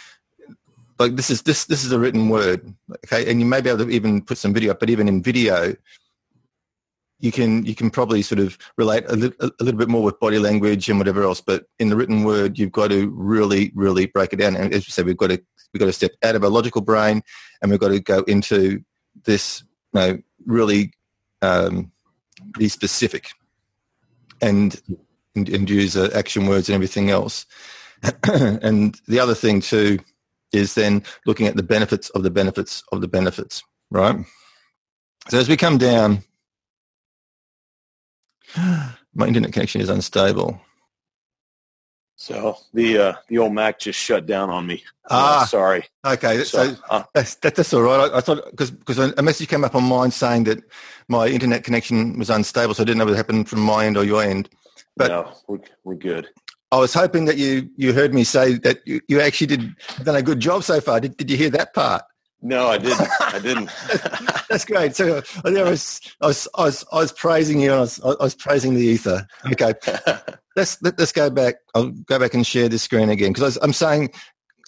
[0.98, 2.72] like this is this this is a written word
[3.04, 3.28] okay?
[3.28, 5.74] And you may be able to even put some video up but even in video
[7.18, 10.20] you can you can probably sort of relate a, li- a little bit more with
[10.20, 14.06] body language and whatever else but in the written word you've got to really really
[14.06, 14.54] break it down.
[14.56, 16.80] And as we said we've got to we've got to step out of our logical
[16.80, 17.22] brain
[17.60, 18.84] and we've got to go into
[19.24, 20.92] this you know really
[21.42, 21.90] um,
[22.52, 23.30] be specific
[24.40, 24.80] and
[25.37, 27.46] and, and use uh, action words and everything else.
[28.62, 29.98] And the other thing too
[30.52, 34.16] is then looking at the benefits of the benefits of the benefits right?
[35.28, 36.22] So as we come down
[39.14, 40.61] my internet connection is unstable
[42.16, 44.83] So the uh, the old Mac just shut down on me.
[45.11, 45.42] Ah.
[45.42, 45.85] Uh, sorry.
[46.07, 49.22] okay so, So, uh, that's, that, that's all right i, I thought because because a
[49.22, 50.64] message came up on mine saying that
[51.09, 54.05] my internet connection was unstable so i didn't know what happened from my end or
[54.05, 54.48] your end
[54.96, 56.29] but- no, we're, we're good.
[56.72, 60.16] I was hoping that you, you heard me say that you, you actually did done
[60.16, 60.98] a good job so far.
[61.00, 62.03] Did, did you hear that part?
[62.42, 63.09] No, I didn't.
[63.20, 63.70] I didn't.
[64.50, 64.96] That's great.
[64.96, 67.72] So I, was, I, was, I, was, I was praising you.
[67.72, 69.26] I was, I was praising the ether.
[69.52, 69.74] Okay,
[70.57, 71.57] let's let, let's go back.
[71.74, 74.11] I'll go back and share this screen again because I'm saying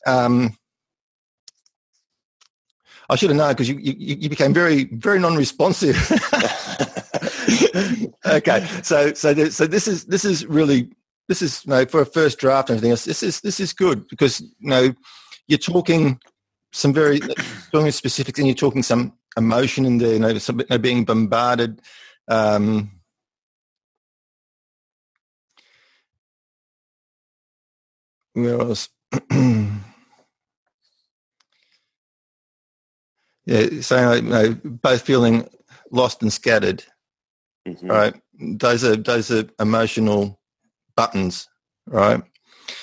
[0.06, 0.56] um,
[3.08, 5.96] I should have known because you, you you became very very non-responsive.
[8.26, 10.90] okay, so so so this is this is really
[11.28, 13.04] this is you know, for a first draft and everything else.
[13.04, 14.94] This is this is good because you know
[15.48, 16.20] you're talking
[16.72, 17.20] some very
[17.72, 20.14] talking specific, and you're talking some emotion in there.
[20.14, 21.82] You know, some, you know being bombarded.
[22.28, 22.90] Um,
[28.32, 28.88] where else?
[29.30, 29.70] yeah,
[33.80, 35.48] saying like, you know, both feeling
[35.90, 36.84] lost and scattered.
[37.66, 37.88] Mm-hmm.
[37.88, 40.40] Right, those are those are emotional
[40.94, 41.48] buttons,
[41.86, 42.22] right?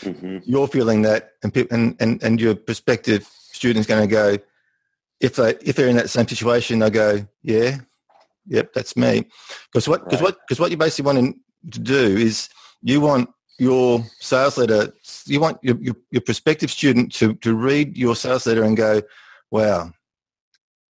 [0.02, 0.40] Mm-hmm.
[0.44, 4.38] You're feeling that, and and and and your prospective student's going to go.
[5.24, 7.78] If they if they're in that same situation, they go, yeah,
[8.46, 9.26] yep, that's me.
[9.72, 10.26] Because what because right.
[10.26, 11.38] what because what you basically want
[11.72, 12.50] to do is
[12.82, 14.94] you want your sales letter.
[15.26, 19.02] You want your, your, your prospective student to to read your sales letter and go,
[19.52, 19.92] wow,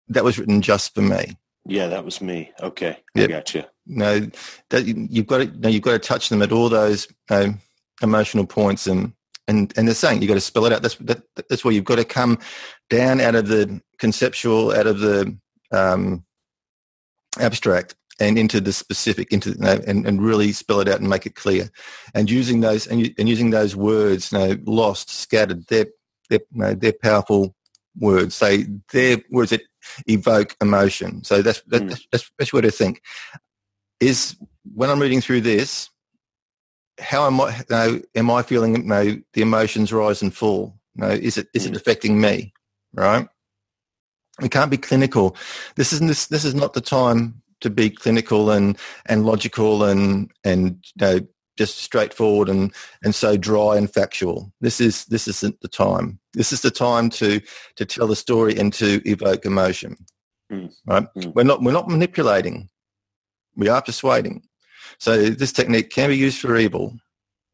[0.09, 1.37] that was written just for me.
[1.65, 2.51] Yeah, that was me.
[2.61, 3.29] Okay, yep.
[3.29, 3.63] I got you.
[3.85, 4.27] No,
[4.69, 7.59] that you've got to no, you've got to touch them at all those um,
[8.01, 9.13] emotional points, and
[9.47, 10.81] and and they're saying you've got to spell it out.
[10.81, 12.39] That's that, that's where you've got to come
[12.89, 15.37] down out of the conceptual, out of the
[15.71, 16.23] um,
[17.39, 21.09] abstract, and into the specific, into you know, and and really spell it out and
[21.09, 21.69] make it clear.
[22.13, 25.87] And using those and, and using those words, you know, lost, scattered, they're
[26.29, 27.55] they're you know, they're powerful
[27.97, 28.35] words.
[28.35, 29.61] Say they're words that
[30.07, 31.23] evoke emotion.
[31.23, 31.89] So that's that, mm.
[31.89, 33.01] that's, that's that's what I think.
[33.99, 34.35] Is
[34.73, 35.89] when I'm reading through this,
[36.99, 37.55] how am I?
[37.57, 38.75] You know, am I feeling?
[38.75, 40.77] You know, the emotions rise and fall.
[40.95, 41.71] You know, is it is mm.
[41.71, 42.53] it affecting me?
[42.93, 43.27] Right.
[44.41, 45.35] We can't be clinical.
[45.75, 46.27] This isn't this.
[46.27, 51.19] This is not the time to be clinical and and logical and and you know
[51.57, 54.51] just straightforward and and so dry and factual.
[54.61, 56.19] This is this isn't the time.
[56.33, 57.41] This is the time to
[57.75, 59.97] to tell the story and to evoke emotion.
[60.51, 60.71] Mm.
[60.85, 61.07] Right?
[61.15, 61.33] Mm.
[61.35, 62.69] We're not we're not manipulating.
[63.55, 64.43] We are persuading.
[64.99, 66.97] So this technique can be used for evil.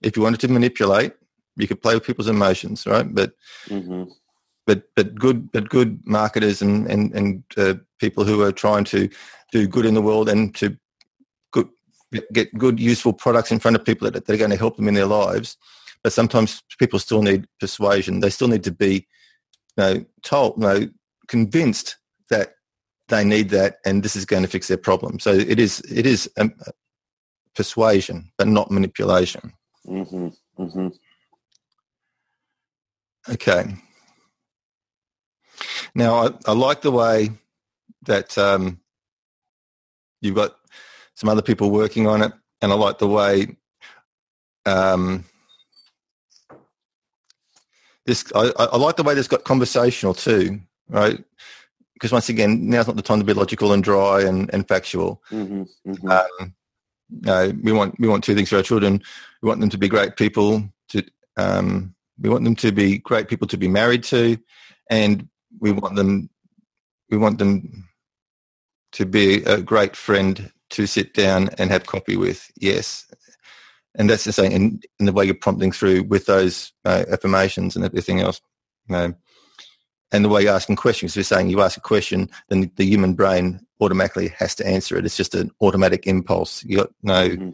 [0.01, 1.13] If you wanted to manipulate,
[1.57, 3.13] you could play with people's emotions, right?
[3.13, 3.33] But
[3.67, 4.03] mm-hmm.
[4.69, 9.09] But but good but good marketers and and and uh, people who are trying to
[9.51, 10.77] do good in the world and to
[12.33, 14.87] get good, useful products in front of people that, that are going to help them
[14.87, 15.57] in their lives.
[16.03, 18.19] But sometimes people still need persuasion.
[18.19, 19.07] They still need to be,
[19.77, 20.89] you know, told, you know,
[21.27, 21.97] convinced
[22.29, 22.53] that
[23.09, 25.19] they need that and this is going to fix their problem.
[25.19, 26.53] So it is, it is um,
[27.55, 29.53] persuasion, but not manipulation.
[29.87, 30.27] Mm-hmm.
[30.63, 30.87] Mm-hmm.
[33.31, 33.75] Okay.
[35.95, 37.31] Now, I, I, like the way
[38.03, 38.79] that um,
[40.21, 40.55] you've got
[41.15, 43.57] some other people working on it, and I like the way
[44.65, 45.25] um,
[48.05, 48.25] this.
[48.35, 51.23] I, I like the way this got conversational too, right?
[51.93, 55.21] Because once again, now's not the time to be logical and dry and, and factual.
[55.31, 56.09] Mm-hmm, mm-hmm.
[56.09, 56.55] Um,
[57.09, 59.01] no, we want we want two things for our children.
[59.41, 60.63] We want them to be great people.
[60.89, 61.03] To
[61.37, 64.37] um, we want them to be great people to be married to,
[64.89, 65.27] and
[65.59, 66.29] we want them
[67.09, 67.89] we want them
[68.91, 72.51] to be a great friend to sit down and have coffee with.
[72.55, 73.05] Yes.
[73.95, 77.75] And that's the same in, in the way you're prompting through with those uh, affirmations
[77.75, 78.39] and everything else.
[78.87, 79.13] You know,
[80.11, 83.13] and the way you're asking questions, you're saying you ask a question, then the human
[83.13, 85.05] brain automatically has to answer it.
[85.05, 86.63] It's just an automatic impulse.
[86.63, 87.29] You got no.
[87.29, 87.49] Mm-hmm.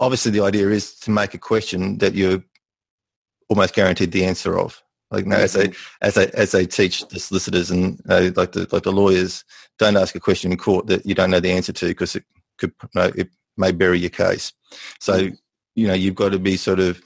[0.00, 2.42] Obviously, the idea is to make a question that you're
[3.48, 4.81] almost guaranteed the answer of.
[5.12, 8.66] Like no, as they as they as they teach the solicitors and uh, like the
[8.72, 9.44] like the lawyers,
[9.78, 12.24] don't ask a question in court that you don't know the answer to because it
[12.58, 14.52] could you know, it may bury your case.
[15.00, 15.28] So
[15.74, 16.96] you know you've got to be sort of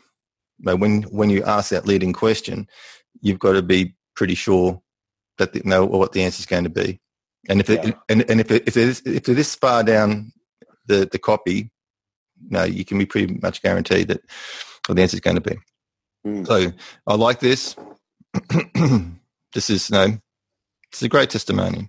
[0.58, 2.68] you know, when when you ask that leading question,
[3.20, 4.80] you've got to be pretty sure
[5.38, 7.00] that you know what the answer is going to be.
[7.48, 10.32] And if it, and, and if it, if it is if it is far down
[10.86, 11.70] the the copy,
[12.42, 14.20] you know, you can be pretty much guaranteed that
[14.86, 15.56] what the answer is going to be.
[16.26, 16.46] Mm.
[16.46, 16.72] So
[17.06, 17.76] I like this.
[19.54, 20.18] this is no,
[20.90, 21.88] it's a great testimony,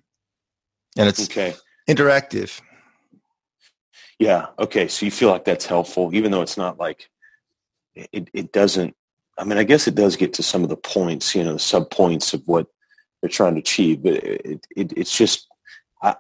[0.96, 1.56] and it's okay.
[1.90, 2.62] interactive.
[4.20, 4.48] Yeah.
[4.60, 4.88] Okay.
[4.88, 7.10] So you feel like that's helpful, even though it's not like
[7.96, 8.30] it.
[8.32, 8.96] It doesn't.
[9.40, 11.60] I mean, I guess it does get to some of the points, you know, the
[11.60, 12.68] sub points of what
[13.22, 15.48] they're trying to achieve, but it, it it's just.
[16.02, 16.16] I,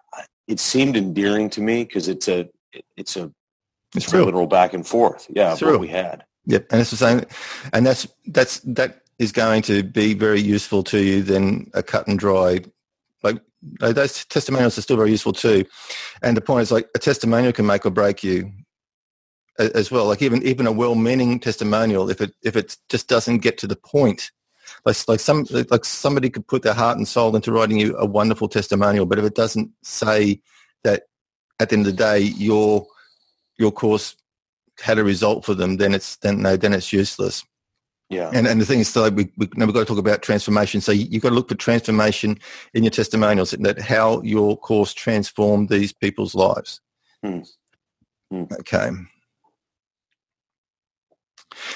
[0.48, 2.50] it seemed endearing to me because it's a
[2.96, 3.32] it's a
[3.96, 5.28] it's, it's a literal back and forth.
[5.30, 5.80] Yeah, it's what real.
[5.80, 6.24] we had.
[6.48, 7.22] Yep, and it's the same,
[7.74, 12.08] and that's that's that is going to be very useful to you than a cut
[12.08, 12.60] and dry.
[13.22, 13.42] Like
[13.80, 15.66] those testimonials are still very useful too.
[16.22, 18.52] And the point is like a testimonial can make or break you
[19.60, 20.06] as well.
[20.06, 23.76] Like even even a well-meaning testimonial, if it if it just doesn't get to the
[23.76, 24.32] point,
[24.86, 28.06] like like some like somebody could put their heart and soul into writing you a
[28.06, 30.42] wonderful testimonial, but if it doesn't say
[30.84, 31.04] that
[31.60, 32.88] at the end of the day your
[33.58, 34.16] your course
[34.82, 37.44] had a result for them, then it's then no, then it's useless.
[38.10, 38.32] Yeah.
[38.34, 40.80] And and the thing is, so we we now we've got to talk about transformation.
[40.80, 42.40] So you, you've got to look for transformation
[42.74, 46.80] in your testimonials, that how your course transformed these people's lives.
[47.24, 47.40] Hmm.
[48.32, 48.44] Hmm.
[48.60, 48.92] Okay.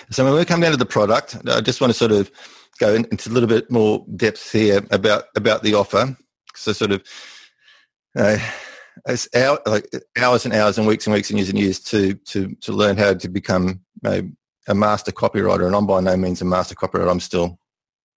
[0.10, 2.32] So when we come down to the product, I just want to sort of
[2.80, 6.16] go into a little bit more depth here about about the offer.
[6.56, 7.04] So sort of,
[8.18, 8.38] uh,
[9.08, 12.14] it's hour, like hours and hours and weeks and weeks and years and years to
[12.14, 14.24] to to learn how to become a,
[14.68, 15.66] a master copywriter.
[15.66, 17.10] And I'm by no means a master copywriter.
[17.10, 17.60] I'm still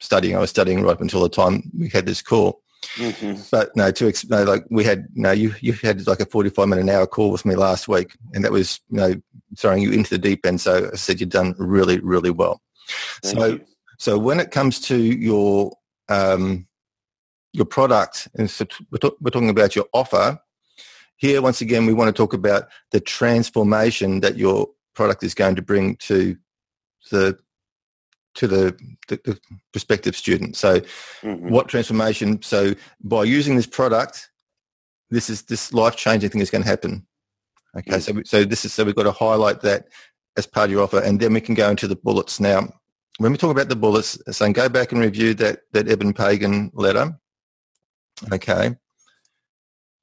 [0.00, 0.36] studying.
[0.36, 2.60] I was studying right up until the time we had this call.
[2.96, 6.26] hmm But no, to ex- no, like we had no, you you had like a
[6.26, 9.14] forty five minute an hour call with me last week, and that was you know
[9.58, 10.60] throwing you into the deep end.
[10.60, 12.60] So I said you've done really really well.
[13.22, 13.60] Thank so you.
[13.98, 15.72] so when it comes to your
[16.08, 16.66] um,
[17.52, 20.38] your product, and so we're, talk- we're talking about your offer.
[21.24, 25.56] Here, once again, we want to talk about the transformation that your product is going
[25.56, 26.36] to bring to
[27.10, 27.38] the
[28.34, 28.76] to the,
[29.08, 29.38] the, the
[29.72, 30.54] prospective student.
[30.54, 30.80] So
[31.22, 31.48] Mhm.
[31.50, 34.28] what transformation so by using this product
[35.08, 37.06] this is this life changing thing is going to happen
[37.78, 38.02] okay Mm.
[38.02, 39.88] so we- so this is so we've got to highlight that
[40.36, 42.60] as part of your offer and then we can go into the bullets now
[43.18, 46.70] when we talk about the bullets saying go back and review that that Eben Pagan
[46.74, 47.06] letter
[48.36, 48.76] okay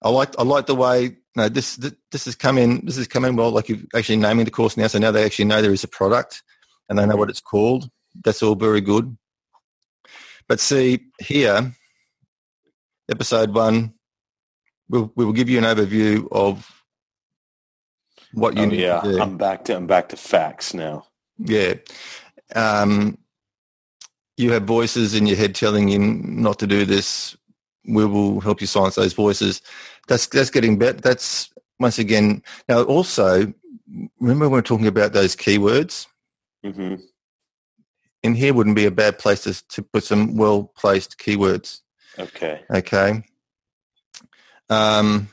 [0.01, 3.07] I like I like the way no this this, this has come in this has
[3.07, 5.61] come in well like you're actually naming the course now so now they actually know
[5.61, 6.43] there is a product
[6.89, 7.89] and they know what it's called
[8.23, 9.15] that's all very good
[10.47, 11.71] but see here,
[13.09, 13.93] episode one,
[14.89, 16.69] we'll, we will give you an overview of
[18.33, 18.99] what you Oh, need yeah.
[18.99, 19.21] to do.
[19.21, 21.05] I'm back to I'm back to facts now.
[21.37, 21.75] yeah.
[22.53, 23.17] Um,
[24.35, 27.37] you have voices in your head telling you not to do this.
[27.85, 29.61] We will help you silence those voices.
[30.07, 30.99] That's that's getting better.
[30.99, 32.43] That's once again.
[32.69, 33.53] Now also,
[34.19, 36.07] remember when we're talking about those keywords.
[36.63, 36.95] hmm
[38.23, 41.81] In here wouldn't be a bad place to, to put some well placed keywords.
[42.19, 42.61] Okay.
[42.73, 43.23] Okay.
[44.69, 45.27] Um,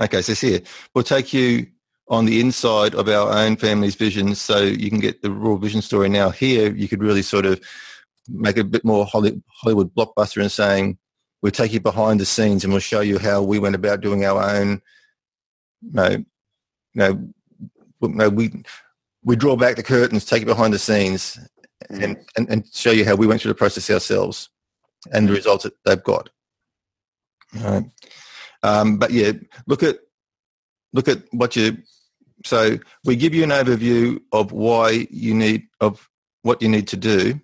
[0.00, 0.60] okay, so see here.
[0.94, 1.66] We'll take you
[2.08, 5.82] on the inside of our own family's vision so you can get the raw vision
[5.82, 6.08] story.
[6.08, 7.60] Now here, you could really sort of
[8.28, 10.98] make it a bit more Hollywood blockbuster and saying,
[11.42, 14.24] we'll take you behind the scenes and we'll show you how we went about doing
[14.24, 14.80] our own,
[15.82, 16.24] no,
[16.94, 17.28] no,
[18.00, 18.62] no, we,
[19.24, 21.38] we draw back the curtains, take you behind the scenes
[21.90, 24.48] and, and, and show you how we went through the process ourselves
[25.12, 26.30] and the results that they've got.
[27.54, 27.84] Right.
[28.62, 29.32] Um, but yeah,
[29.66, 29.98] look at
[30.92, 31.78] look at what you.
[32.44, 36.08] So we give you an overview of why you need of
[36.42, 37.40] what you need to do.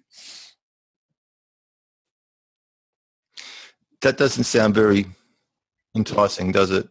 [4.03, 5.07] That doesn't sound very
[5.97, 6.89] enticing, does it?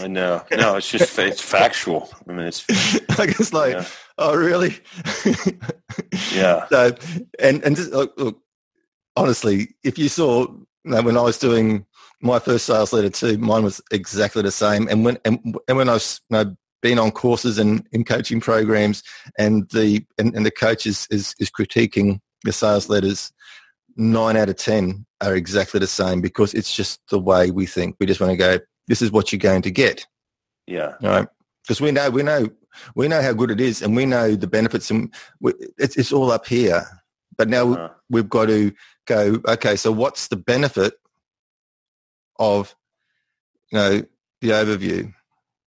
[0.00, 0.42] I know.
[0.52, 2.08] No, it's just it's factual.
[2.28, 2.68] I mean, it's
[3.18, 3.86] like it's like, yeah.
[4.18, 4.78] oh really?
[6.32, 6.66] yeah.
[6.68, 6.96] So,
[7.38, 8.40] and and just, look, look,
[9.16, 11.86] honestly, if you saw you know, when I was doing
[12.20, 14.88] my first sales letter too, mine was exactly the same.
[14.88, 18.40] And when and, and when I was you know, been on courses and in coaching
[18.40, 19.02] programs,
[19.38, 23.32] and the and, and the coach is, is is critiquing the sales letters,
[23.96, 27.96] nine out of ten are exactly the same because it's just the way we think.
[27.98, 28.58] We just want to go.
[28.86, 30.06] This is what you're going to get
[30.66, 30.94] Yeah.
[31.02, 31.26] right?
[31.62, 32.48] Because we know, we know,
[32.94, 36.12] we know how good it is, and we know the benefits, and we, it's it's
[36.12, 36.84] all up here.
[37.38, 38.72] But now Uh, we've got to
[39.06, 39.40] go.
[39.48, 40.94] Okay, so what's the benefit
[42.38, 42.74] of
[43.72, 44.02] you know
[44.40, 45.12] the overview?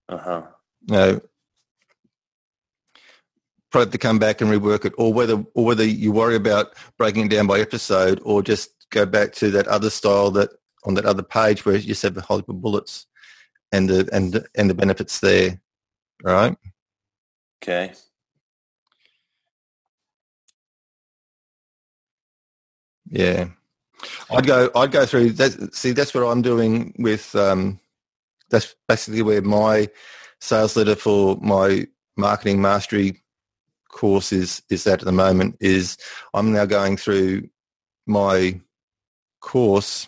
[0.10, 0.44] uh-huh.
[0.88, 1.22] You know,
[3.72, 7.26] product to come back and rework it, or whether or whether you worry about breaking
[7.26, 10.50] it down by episode, or just go back to that other style that
[10.86, 13.08] on that other page where you have the Hollywood bullets
[13.72, 15.60] and the and the, and the benefits there,
[16.24, 16.56] right?
[17.62, 17.94] Okay.
[23.10, 23.48] Yeah,
[24.30, 24.70] I'd go.
[24.76, 25.74] I'd go through that.
[25.74, 27.36] See, that's what I'm doing with.
[27.36, 27.80] Um,
[28.50, 29.90] that's basically where my
[30.40, 33.22] sales letter for my marketing mastery
[33.90, 35.58] course is is at the moment.
[35.60, 35.98] Is
[36.34, 37.50] I'm now going through
[38.06, 38.60] my
[39.40, 40.08] course,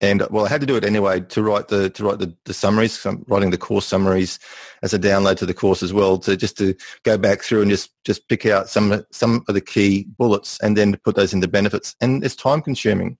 [0.00, 2.54] and well, I had to do it anyway to write the to write the, the
[2.54, 3.04] summaries.
[3.04, 4.38] I'm writing the course summaries
[4.82, 6.18] as a download to the course as well.
[6.18, 9.60] To just to go back through and just just pick out some some of the
[9.60, 11.96] key bullets and then put those into benefits.
[12.00, 13.18] And it's time consuming.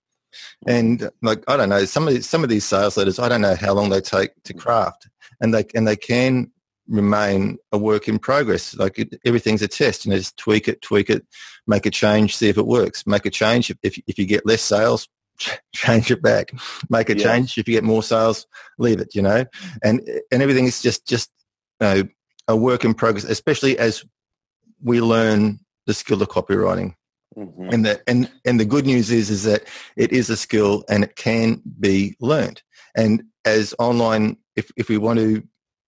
[0.67, 3.41] And like I don't know, some of these, some of these sales letters, I don't
[3.41, 5.09] know how long they take to craft,
[5.41, 6.51] and they and they can
[6.87, 8.75] remain a work in progress.
[8.75, 10.05] Like it, everything's a test.
[10.05, 11.25] You know, just tweak it, tweak it,
[11.67, 13.05] make a change, see if it works.
[13.05, 15.07] Make a change if if, if you get less sales,
[15.73, 16.51] change it back.
[16.89, 17.23] Make a Yeah.
[17.23, 19.15] change if you get more sales, leave it.
[19.15, 19.45] You know,
[19.83, 21.29] and and everything is just just
[21.81, 22.03] you know
[22.47, 24.03] a work in progress, especially as
[24.81, 26.93] we learn the skill of copywriting.
[27.37, 27.69] Mm-hmm.
[27.71, 29.63] And the and and the good news is is that
[29.95, 32.61] it is a skill and it can be learned.
[32.95, 35.43] And as online, if if we want to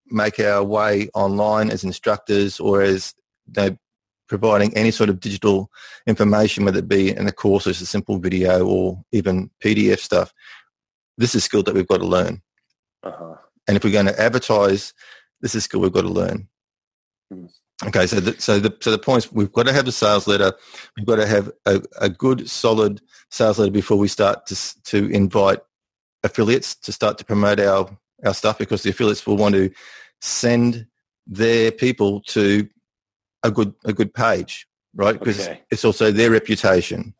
[0.07, 3.13] make our way online as instructors or as
[3.47, 3.77] you know,
[4.31, 5.69] providing any sort of digital
[6.07, 9.99] information, whether it be in a course or just a simple video or even PDF
[9.99, 10.33] stuff,
[11.17, 12.41] this is skill that we've got to learn.
[13.03, 13.35] Uh-huh.
[13.67, 14.93] And if we're going to advertise,
[15.41, 16.47] this is skill we've got to learn.
[17.31, 17.49] Mm.
[17.87, 20.27] Okay, so the, so the so the point is we've got to have a sales
[20.27, 20.53] letter.
[20.95, 23.01] We've got to have a, a good, solid
[23.31, 25.59] sales letter before we start to to invite
[26.23, 27.89] affiliates to start to promote our
[28.23, 29.71] our stuff because the affiliates will want to
[30.21, 30.85] send
[31.27, 32.69] their people to
[33.43, 35.17] a good a good page, right?
[35.17, 35.61] Because okay.
[35.71, 37.13] it's also their reputation.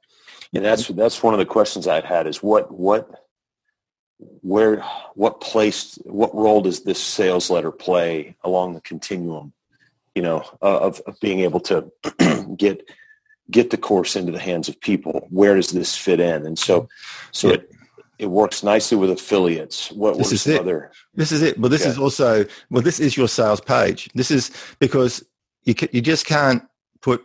[0.54, 3.10] And that's that's one of the questions I've had is what what
[4.42, 4.82] where
[5.16, 9.54] what place what role does this sales letter play along the continuum
[10.16, 11.92] you know of, of being able to
[12.58, 12.88] get
[13.50, 16.88] get the course into the hands of people where does this fit in and so
[17.32, 17.56] so yeah.
[17.56, 17.72] it
[18.20, 20.60] it works nicely with affiliates what this is it.
[20.60, 21.92] other this is it but this yeah.
[21.92, 25.24] is also well this is your sales page this is because
[25.64, 26.64] you you just can't
[27.02, 27.24] put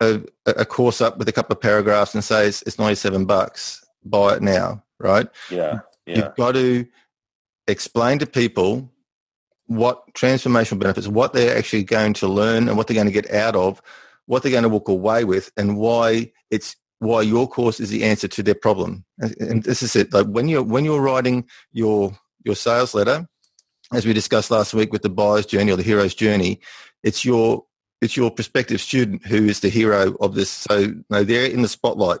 [0.00, 3.84] a, a course up with a couple of paragraphs and say it's, it's 97 bucks
[4.04, 6.16] buy it now right yeah yeah.
[6.16, 6.86] You've got to
[7.66, 8.90] explain to people
[9.66, 13.30] what transformational benefits, what they're actually going to learn and what they're going to get
[13.30, 13.82] out of,
[14.24, 18.02] what they're going to walk away with and why it's why your course is the
[18.02, 19.04] answer to their problem.
[19.18, 20.12] And this is it.
[20.12, 23.28] Like when you're when you're writing your your sales letter,
[23.92, 26.60] as we discussed last week with the buyer's journey or the hero's journey,
[27.02, 27.64] it's your
[28.00, 30.50] it's your prospective student who is the hero of this.
[30.50, 32.20] So no, they're in the spotlight.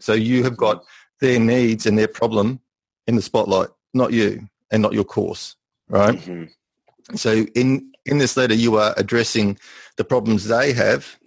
[0.00, 0.84] So you have got
[1.20, 2.60] their needs and their problem
[3.06, 5.56] in the spotlight, not you and not your course,
[5.88, 6.18] right?
[6.18, 7.16] Mm-hmm.
[7.16, 9.58] So in in this letter, you are addressing
[9.96, 11.18] the problems they have,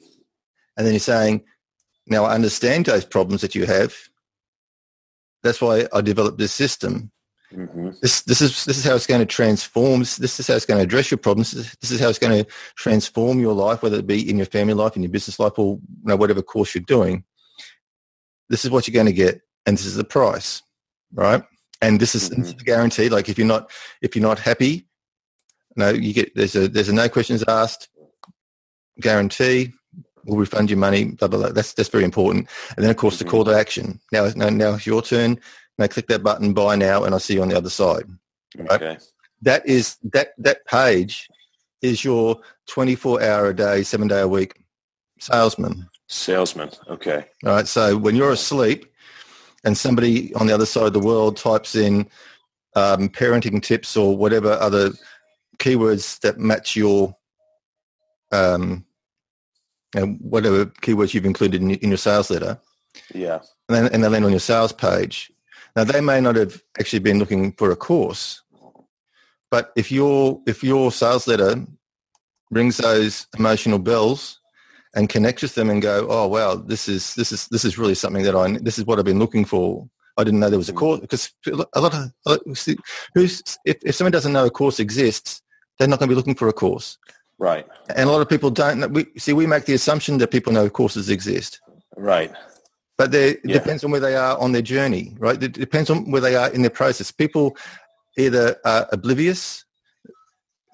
[0.77, 1.43] and then you're saying,
[2.07, 3.95] "Now I understand those problems that you have.
[5.43, 7.11] That's why I developed this system.
[7.53, 7.89] Mm-hmm.
[8.01, 9.99] This this is this is how it's going to transform.
[9.99, 11.51] This is how it's going to address your problems.
[11.51, 14.45] This, this is how it's going to transform your life, whether it be in your
[14.45, 17.23] family life, in your business life, or you know, whatever course you're doing.
[18.49, 20.61] This is what you're going to get, and this is the price,
[21.13, 21.43] right?
[21.81, 22.51] and this is, mm-hmm.
[22.63, 23.11] guaranteed.
[23.11, 23.71] Like if you're not
[24.01, 24.85] if you're not happy,
[25.75, 27.89] no, you get there's a there's a no questions asked
[28.99, 29.73] guarantee.
[30.25, 31.05] We'll refund your money.
[31.05, 31.39] Blah blah.
[31.39, 31.49] blah.
[31.49, 32.47] That's that's very important.
[32.75, 33.25] And then of course mm-hmm.
[33.25, 33.99] the call to action.
[34.11, 35.39] Now now now it's your turn.
[35.81, 36.53] Now click that button.
[36.53, 38.05] Buy now, and I'll see you on the other side.
[38.55, 38.71] Right?
[38.71, 38.97] Okay.
[39.41, 41.27] That is that that page
[41.81, 44.63] is your 24 hour a day, seven day a week
[45.19, 45.89] salesman.
[46.07, 46.69] Salesman.
[46.87, 47.25] Okay.
[47.45, 47.67] All right.
[47.67, 48.85] So when you're asleep,
[49.63, 52.07] and somebody on the other side of the world types in
[52.75, 54.91] um, parenting tips or whatever other
[55.59, 57.15] keywords that match your
[58.31, 58.85] um,
[59.95, 62.59] and whatever keywords you've included in, in your sales letter.
[63.13, 63.39] Yeah.
[63.69, 65.31] And then, and they land on your sales page.
[65.75, 68.41] Now they may not have actually been looking for a course,
[69.49, 71.65] but if your if your sales letter
[72.49, 74.39] rings those emotional bells
[74.95, 77.95] and connects with them and go, oh wow, this is this is this is really
[77.95, 79.87] something that I this is what I've been looking for.
[80.17, 80.79] I didn't know there was a hmm.
[80.79, 81.31] course because
[81.73, 82.41] a lot of
[83.15, 85.41] who's if, if someone doesn't know a course exists,
[85.79, 86.97] they're not going to be looking for a course.
[87.39, 87.65] Right.
[87.95, 88.91] And a lot of people don't.
[88.91, 91.59] We see we make the assumption that people know courses exist.
[91.97, 92.31] Right.
[93.01, 93.53] But it yeah.
[93.53, 95.41] depends on where they are on their journey, right?
[95.41, 97.09] It depends on where they are in their process.
[97.09, 97.57] People
[98.15, 99.65] either are oblivious.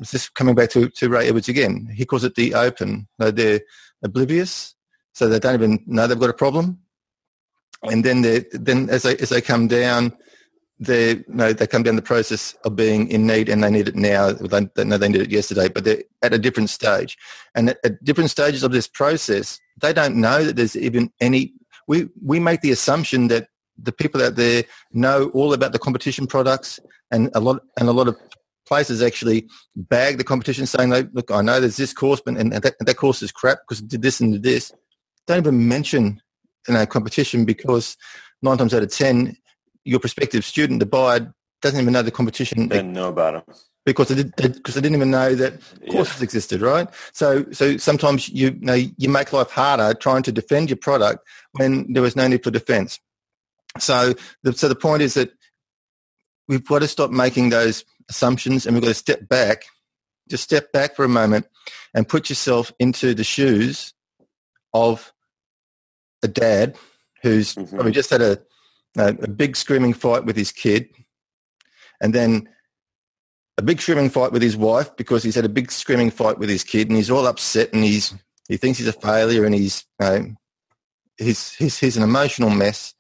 [0.02, 1.88] It's just coming back to, to Ray Edwards again.
[1.96, 3.08] He calls it the open.
[3.18, 3.62] they're
[4.04, 4.76] oblivious,
[5.14, 6.80] so they don't even know they've got a problem.
[7.84, 10.12] And then they then as they as they come down,
[10.82, 13.88] they you know, they come down the process of being in need and they need
[13.88, 14.34] it now.
[14.34, 17.18] They, they know they need it yesterday, but they're at a different stage.
[17.56, 21.54] And at, at different stages of this process, they don't know that there's even any.
[21.88, 26.28] We we make the assumption that the people out there know all about the competition
[26.28, 26.80] products
[27.12, 28.18] and a lot and a lot of
[28.68, 32.76] places actually bag the competition saying, look, I know there's this course, but and that,
[32.80, 34.74] that course is crap because it did this and did this.
[35.26, 36.22] Don't even mention
[36.68, 37.96] you know, competition because
[38.42, 39.38] nine times out of ten,
[39.86, 42.68] your prospective student, the buyer, doesn't even know the competition.
[42.68, 43.58] Didn't know about it
[43.88, 45.54] because I, did, because they didn't even know that
[45.90, 46.24] courses yeah.
[46.26, 46.90] existed, right?
[47.14, 51.26] So, so sometimes you, you know you make life harder trying to defend your product
[51.54, 53.00] when there was no need for defense.
[53.80, 54.14] So,
[54.44, 55.32] the, so the point is that
[56.50, 59.64] we've got to stop making those assumptions and we've got to step back,
[60.30, 61.48] just step back for a moment
[61.94, 63.94] and put yourself into the shoes
[64.74, 65.14] of
[66.24, 66.76] a dad
[67.24, 67.74] who's mm-hmm.
[67.74, 68.38] probably just had a,
[68.98, 70.90] a, a big screaming fight with his kid
[72.02, 72.50] and then
[73.58, 76.50] a big screaming fight with his wife because he's had a big screaming fight with
[76.50, 78.14] his kid and he's all upset and he's
[78.48, 80.36] he thinks he's a failure and he's you know,
[81.18, 82.94] he's, he's he's an emotional mess.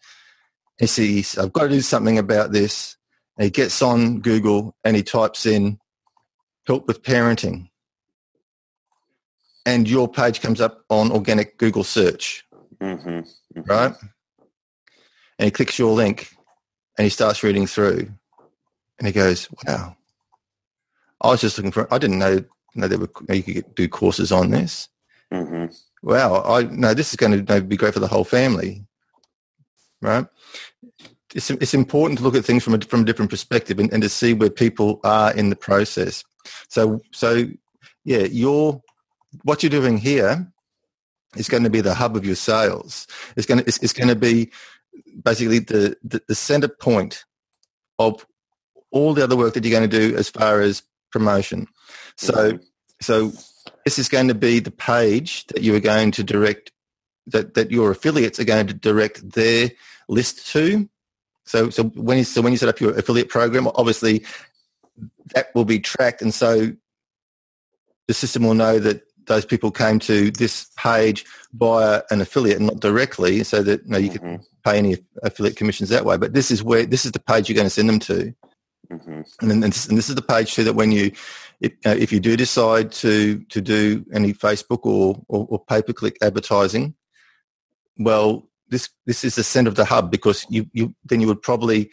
[0.78, 2.96] He sees I've got to do something about this.
[3.38, 5.78] And he gets on Google and he types in
[6.66, 7.70] help with parenting.
[9.66, 12.46] And your page comes up on organic Google search,
[12.80, 13.10] Mm-hmm.
[13.10, 13.62] mm-hmm.
[13.64, 13.94] right?
[15.40, 16.32] And he clicks your link
[16.98, 18.10] and he starts reading through
[18.98, 19.96] and he goes, wow,
[21.22, 22.44] I was just looking for, I didn't know,
[22.76, 24.88] know there were, you could get, do courses on this.
[25.34, 25.66] Mm-hmm.
[26.04, 28.86] Wow, I know this is going to be great for the whole family,
[30.02, 30.26] right?
[31.34, 34.02] It's, it's important to look at things from a, from a different perspective and, and
[34.04, 36.24] to see where people are in the process.
[36.70, 37.46] So, so
[38.06, 38.82] yeah, your,
[39.44, 40.48] what you're doing here
[41.36, 43.08] is going to be the hub of your sales.
[43.36, 44.52] It's going to, it's, it's going to be
[45.24, 47.26] basically the, the, the center point
[48.00, 48.26] of
[48.92, 51.68] all the other work that you're going to do as far as promotion.
[52.18, 52.60] So,
[53.02, 53.32] so
[53.86, 56.72] this is going to be the page that you are going to direct,
[57.28, 59.72] that, that your affiliates are going to direct their
[60.10, 60.90] list to.
[61.46, 64.26] So, so when you, so when you set up your affiliate program, obviously
[65.34, 66.22] that will be tracked.
[66.22, 66.72] And so
[68.08, 72.80] the system will know that those people came to this page via an affiliate not
[72.80, 74.46] directly so that you, know, you can Mhm.
[74.64, 76.18] pay any affiliate commissions that way.
[76.18, 78.34] But this is where, this is the page you're going to send them to.
[78.92, 79.22] Mm-hmm.
[79.42, 81.12] And then and this, and this is the page too that when you,
[81.60, 85.82] if, uh, if you do decide to to do any Facebook or, or, or pay
[85.82, 86.96] per click advertising,
[87.98, 91.42] well, this this is the center of the hub because you you then you would
[91.42, 91.90] probably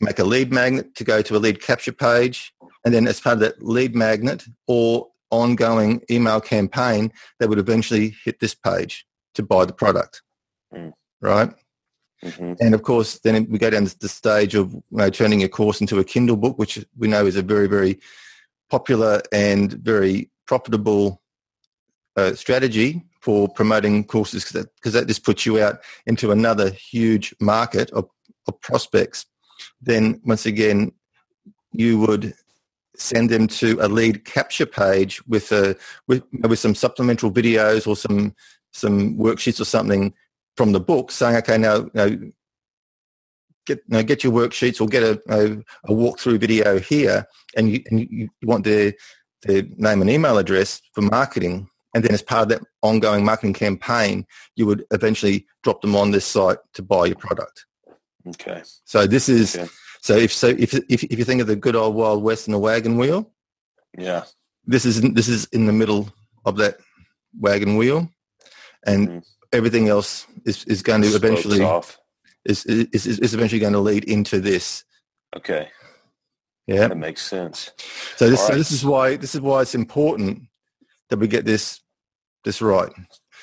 [0.00, 2.54] make a lead magnet to go to a lead capture page,
[2.84, 8.14] and then as part of that lead magnet or ongoing email campaign, they would eventually
[8.24, 10.22] hit this page to buy the product,
[10.74, 10.92] Mm.
[11.20, 11.50] right?
[12.24, 12.54] Mm-hmm.
[12.60, 15.80] And of course, then we go down the stage of you know, turning a course
[15.80, 17.98] into a Kindle book, which we know is a very, very
[18.68, 21.22] popular and very profitable
[22.16, 27.34] uh, strategy for promoting courses because that, that just puts you out into another huge
[27.40, 28.08] market of,
[28.48, 29.26] of prospects.
[29.80, 30.92] Then once again,
[31.72, 32.34] you would
[32.96, 37.96] send them to a lead capture page with a with, with some supplemental videos or
[37.96, 38.34] some
[38.72, 40.12] some worksheets or something
[40.60, 42.08] from the book saying, okay, now, you know,
[43.64, 45.52] get you know, get your worksheets or get a, a,
[45.90, 48.92] a walkthrough video here, and you and you want their
[49.44, 53.54] their name and email address for marketing, and then as part of that ongoing marketing
[53.54, 57.64] campaign, you would eventually drop them on this site to buy your product.
[58.28, 58.60] Okay.
[58.84, 59.66] So this is Okay.
[60.02, 62.54] so if so if if if you think of the good old wild west and
[62.54, 63.32] the wagon wheel,
[63.96, 64.24] Yeah.
[64.66, 66.12] this is this is in the middle
[66.44, 66.76] of that
[67.40, 68.10] wagon wheel,
[68.84, 69.24] and Mhm.
[69.52, 71.60] Everything else is is going to eventually
[72.44, 74.84] is, is is eventually going to lead into this.
[75.36, 75.68] Okay.
[76.66, 76.88] Yeah.
[76.88, 77.72] That makes sense.
[78.16, 78.58] So this so right.
[78.58, 80.42] this is why this is why it's important
[81.08, 81.80] that we get this
[82.44, 82.92] this right.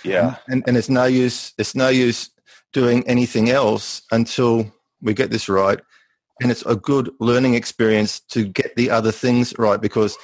[0.04, 0.38] Yeah.
[0.48, 2.30] And and it's no use it's no use
[2.74, 5.80] doing anything else until we get this right.
[6.42, 10.18] And it's a good learning experience to get the other things right because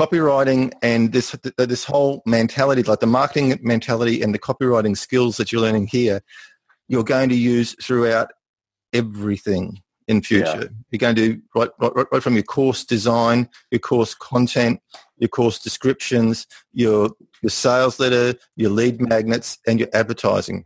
[0.00, 5.36] copywriting and this uh, this whole mentality, like the marketing mentality and the copywriting skills
[5.36, 6.22] that you're learning here,
[6.88, 8.28] you're going to use throughout
[8.92, 10.70] everything in future.
[10.90, 14.80] You're going to right, right, right from your course design, your course content,
[15.18, 17.10] your course descriptions, your
[17.42, 20.64] your sales letter, your lead magnets, and your advertising.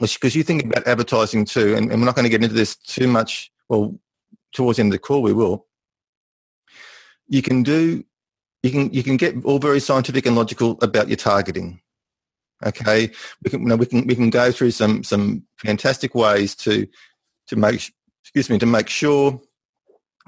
[0.00, 2.76] Because you think about advertising too, and, and we're not going to get into this
[2.76, 3.50] too much.
[3.68, 3.98] Well,
[4.52, 5.66] towards the end of the call, we will.
[7.26, 8.04] You can do,
[8.62, 11.80] you can you can get all very scientific and logical about your targeting.
[12.64, 13.10] Okay,
[13.42, 16.86] we can you know, we can we can go through some some fantastic ways to
[17.46, 17.92] to make
[18.22, 19.40] excuse me to make sure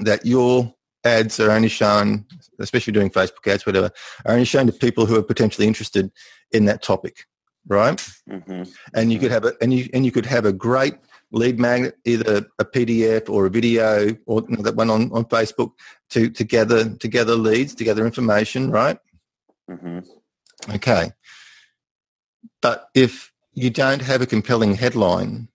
[0.01, 0.75] that your
[1.05, 2.27] ads are only shown,
[2.59, 3.91] especially doing Facebook ads, whatever,
[4.25, 6.11] are only shown to people who are potentially interested
[6.53, 7.27] in that topic,
[7.67, 8.01] right?
[8.29, 8.63] hmm
[8.95, 10.95] And you could have a and you and you could have a great
[11.33, 15.25] lead magnet, either a PDF or a video, or you know, that one on, on
[15.27, 15.73] Facebook
[16.11, 18.99] to to gather to gather leads, to gather information, right?
[19.69, 20.01] hmm
[20.75, 21.13] Okay.
[22.61, 25.49] But if you don't have a compelling headline,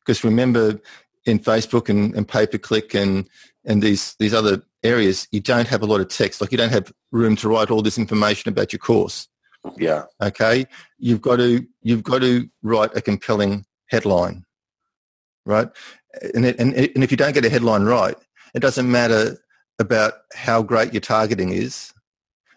[0.00, 0.80] because remember
[1.26, 3.28] in Facebook and, and pay-per-click and,
[3.64, 6.40] and these, these other areas, you don't have a lot of text.
[6.40, 9.28] Like you don't have room to write all this information about your course.
[9.78, 10.04] Yeah.
[10.20, 10.66] Okay.
[10.98, 14.44] You've got to, you've got to write a compelling headline,
[15.44, 15.68] right?
[16.34, 18.16] And, it, and, and if you don't get a headline right,
[18.54, 19.38] it doesn't matter
[19.78, 21.92] about how great your targeting is.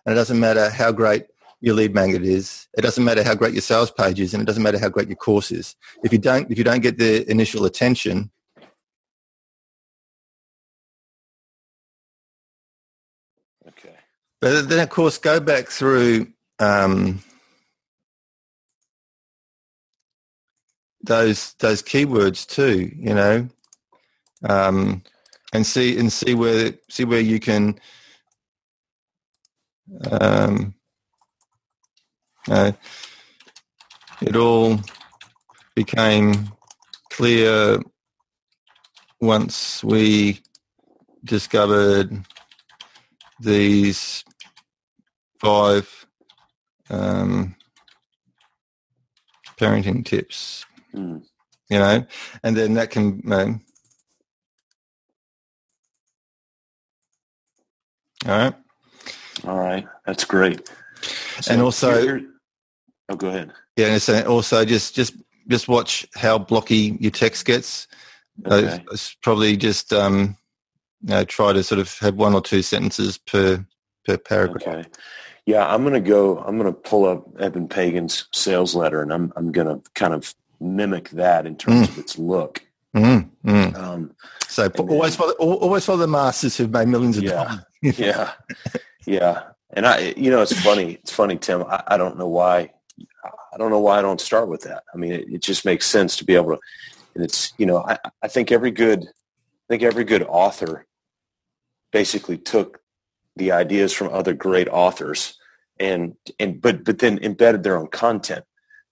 [0.05, 1.25] And it doesn't matter how great
[1.59, 2.67] your lead magnet is.
[2.77, 5.07] It doesn't matter how great your sales page is, and it doesn't matter how great
[5.07, 5.75] your course is.
[6.03, 8.31] If you don't, if you don't get the initial attention,
[13.67, 13.95] okay.
[14.39, 16.27] But then, of course, go back through
[16.59, 17.23] um,
[21.07, 22.91] those those keywords too.
[22.95, 23.49] You know,
[24.47, 25.01] um,
[25.53, 27.79] and see and see where see where you can.
[30.11, 30.73] Um,
[32.49, 32.71] uh,
[34.21, 34.79] it all
[35.75, 36.51] became
[37.11, 37.79] clear
[39.21, 40.41] once we
[41.23, 42.25] discovered
[43.39, 44.23] these
[45.39, 46.05] five
[46.89, 47.55] um,
[49.59, 50.65] parenting tips,
[50.97, 51.23] mm.
[51.69, 52.05] you know,
[52.43, 53.21] and then that can.
[53.31, 53.61] Um,
[58.25, 58.53] all right.
[59.45, 59.87] All right.
[60.05, 60.69] That's great.
[61.41, 62.21] So and also,
[63.09, 63.51] oh, go ahead.
[63.75, 65.13] Yeah, and also just just
[65.47, 67.87] just watch how blocky your text gets.
[68.45, 68.83] Okay.
[68.91, 70.37] Uh, probably just um,
[71.03, 73.65] you know, try to sort of have one or two sentences per
[74.05, 74.67] per paragraph.
[74.67, 74.89] Okay.
[75.45, 76.39] Yeah, I'm going to go.
[76.39, 80.13] I'm going to pull up Eben Pagan's sales letter, and I'm I'm going to kind
[80.13, 81.89] of mimic that in terms mm.
[81.89, 82.63] of its look.
[82.95, 83.75] Mm, mm.
[83.77, 84.15] Um,
[84.47, 87.59] so always then, follow, always follow the masters who've made millions of yeah, dollars.
[87.99, 88.31] yeah,
[89.05, 89.43] yeah.
[89.71, 90.93] And I, you know, it's funny.
[90.93, 91.63] It's funny, Tim.
[91.63, 92.71] I, I, don't know why.
[93.53, 94.83] I don't know why I don't start with that.
[94.93, 96.59] I mean, it, it just makes sense to be able to.
[97.13, 100.85] And it's, you know, I, I think every good, I think every good author
[101.91, 102.79] basically took
[103.35, 105.37] the ideas from other great authors
[105.79, 108.43] and and but but then embedded their own content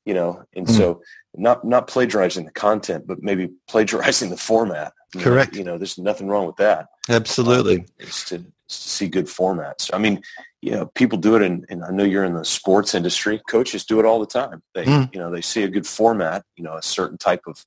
[0.05, 0.77] you know and mm.
[0.77, 1.01] so
[1.37, 4.93] not not plagiarizing the content but maybe plagiarizing the format.
[5.13, 5.53] You correct.
[5.53, 6.87] know, you know there's nothing wrong with that.
[7.09, 7.79] Absolutely.
[7.79, 9.89] Um, it's to, to see good formats.
[9.93, 10.21] I mean
[10.61, 13.41] you know people do it and, and i know you're in the sports industry.
[13.49, 14.61] Coaches do it all the time.
[14.73, 15.13] They mm.
[15.13, 17.65] you know they see a good format you know a certain type of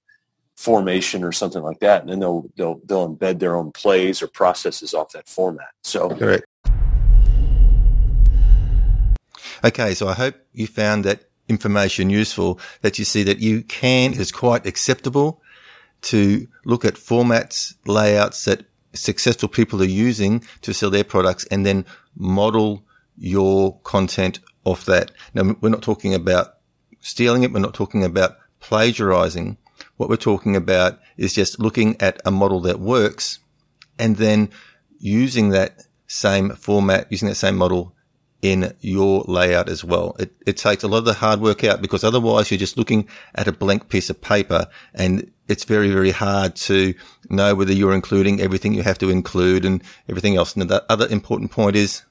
[0.57, 4.27] formation or something like that and then they'll they'll they'll embed their own plays or
[4.27, 5.69] processes off that format.
[5.83, 6.47] So correct.
[9.65, 14.13] Okay, so I hope you found that information useful, that you see that you can,
[14.15, 15.43] is quite acceptable
[16.03, 21.65] to look at formats, layouts that successful people are using to sell their products and
[21.65, 21.85] then
[22.17, 22.85] model
[23.17, 25.11] your content off that.
[25.35, 26.55] Now, we're not talking about
[27.01, 27.53] stealing it.
[27.53, 29.57] We're not talking about plagiarizing.
[29.97, 33.41] What we're talking about is just looking at a model that works
[33.99, 34.51] and then
[34.99, 37.95] using that same format, using that same model
[38.41, 40.15] in your layout as well.
[40.19, 43.09] It, it takes a lot of the hard work out because otherwise you're just looking
[43.35, 46.95] at a blank piece of paper and it's very, very hard to
[47.31, 50.55] know whether you're including everything you have to include and everything else.
[50.55, 52.03] And the other important point is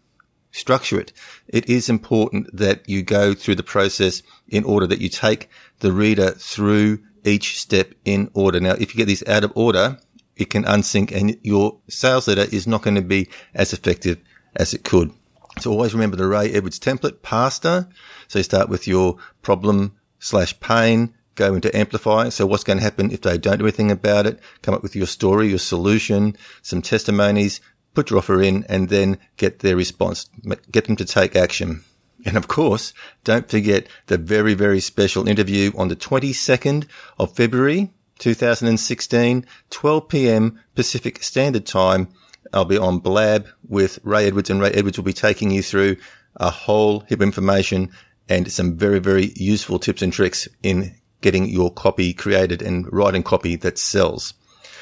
[0.52, 1.14] structure it.
[1.48, 5.50] It is important that you go through the process in order that you take
[5.80, 8.60] the reader through each step in order.
[8.60, 10.00] Now, if you get these out of order,
[10.36, 14.22] it can unsync and your sales letter is not going to be as effective
[14.56, 15.12] as it could.
[15.60, 17.90] So always remember the Ray Edwards template, PASTOR.
[18.28, 22.30] So you start with your problem slash pain, go into amplify.
[22.30, 24.40] So what's going to happen if they don't do anything about it?
[24.62, 27.60] Come up with your story, your solution, some testimonies,
[27.94, 30.30] put your offer in and then get their response,
[30.72, 31.84] get them to take action.
[32.26, 32.94] And of course,
[33.24, 36.86] don't forget the very, very special interview on the 22nd
[37.18, 40.60] of February, 2016, 12 p.m.
[40.76, 42.10] Pacific Standard Time
[42.54, 45.98] I'll be on Blab with Ray Edwards, and Ray Edwards will be taking you through
[46.36, 47.92] a whole heap of information
[48.30, 53.24] and some very, very useful tips and tricks in getting your copy created and writing
[53.24, 54.34] copy that sells.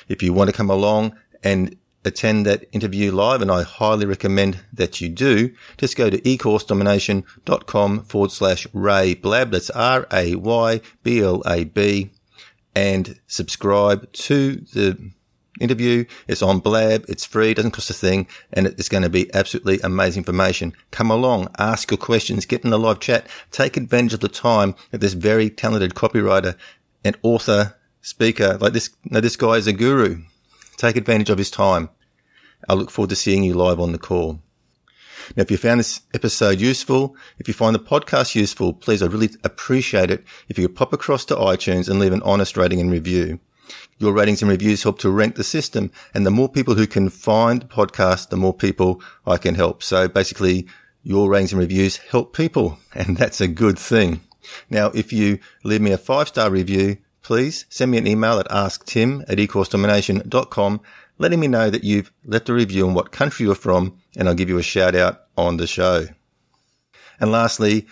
[0.07, 4.59] If you want to come along and attend that interview live, and I highly recommend
[4.73, 9.51] that you do, just go to ecoursedomination.com forward slash Ray Blab.
[9.51, 10.41] That's R-A-Y-B-L-A-B
[12.75, 15.11] and subscribe to the
[15.59, 16.05] interview.
[16.27, 17.05] It's on Blab.
[17.07, 17.53] It's free.
[17.53, 18.27] Doesn't cost a thing.
[18.53, 20.73] And it's going to be absolutely amazing information.
[20.91, 24.75] Come along, ask your questions, get in the live chat, take advantage of the time
[24.91, 26.55] that this very talented copywriter
[27.03, 28.89] and author speaker like this.
[29.05, 30.23] No, this guy is a guru.
[30.77, 31.89] Take advantage of his time.
[32.67, 34.41] I look forward to seeing you live on the call.
[35.35, 39.11] Now, if you found this episode useful, if you find the podcast useful, please, I'd
[39.11, 42.79] really appreciate it if you could pop across to iTunes and leave an honest rating
[42.79, 43.39] and review.
[43.97, 45.91] Your ratings and reviews help to rank the system.
[46.13, 49.83] And the more people who can find the podcast, the more people I can help.
[49.83, 50.67] So basically,
[51.03, 52.79] your ratings and reviews help people.
[52.93, 54.21] And that's a good thing.
[54.69, 58.47] Now, if you leave me a five star review, please send me an email at
[58.49, 60.81] asktim at ecoursedomination.com,
[61.17, 64.35] letting me know that you've left a review and what country you're from, and I'll
[64.35, 66.07] give you a shout out on the show.
[67.19, 67.87] And lastly,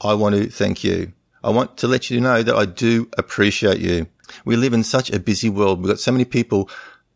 [0.00, 1.12] I want to thank you.
[1.44, 4.06] I want to let you know that I do appreciate you.
[4.44, 5.80] We live in such a busy world.
[5.80, 6.68] We've got so many people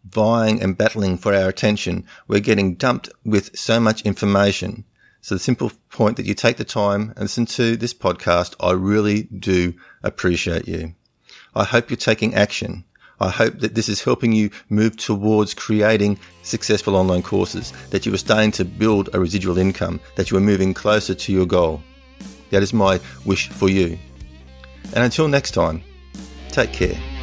[0.08, 2.04] vying and battling for our attention.
[2.28, 4.84] We're getting dumped with so much information.
[5.20, 8.72] So the simple point that you take the time and listen to this podcast, I
[8.72, 10.94] really do appreciate you.
[11.54, 12.84] I hope you're taking action.
[13.18, 18.12] I hope that this is helping you move towards creating successful online courses, that you
[18.12, 21.82] are starting to build a residual income, that you are moving closer to your goal.
[22.50, 23.98] That is my wish for you.
[24.94, 25.82] And until next time,
[26.56, 27.15] take care.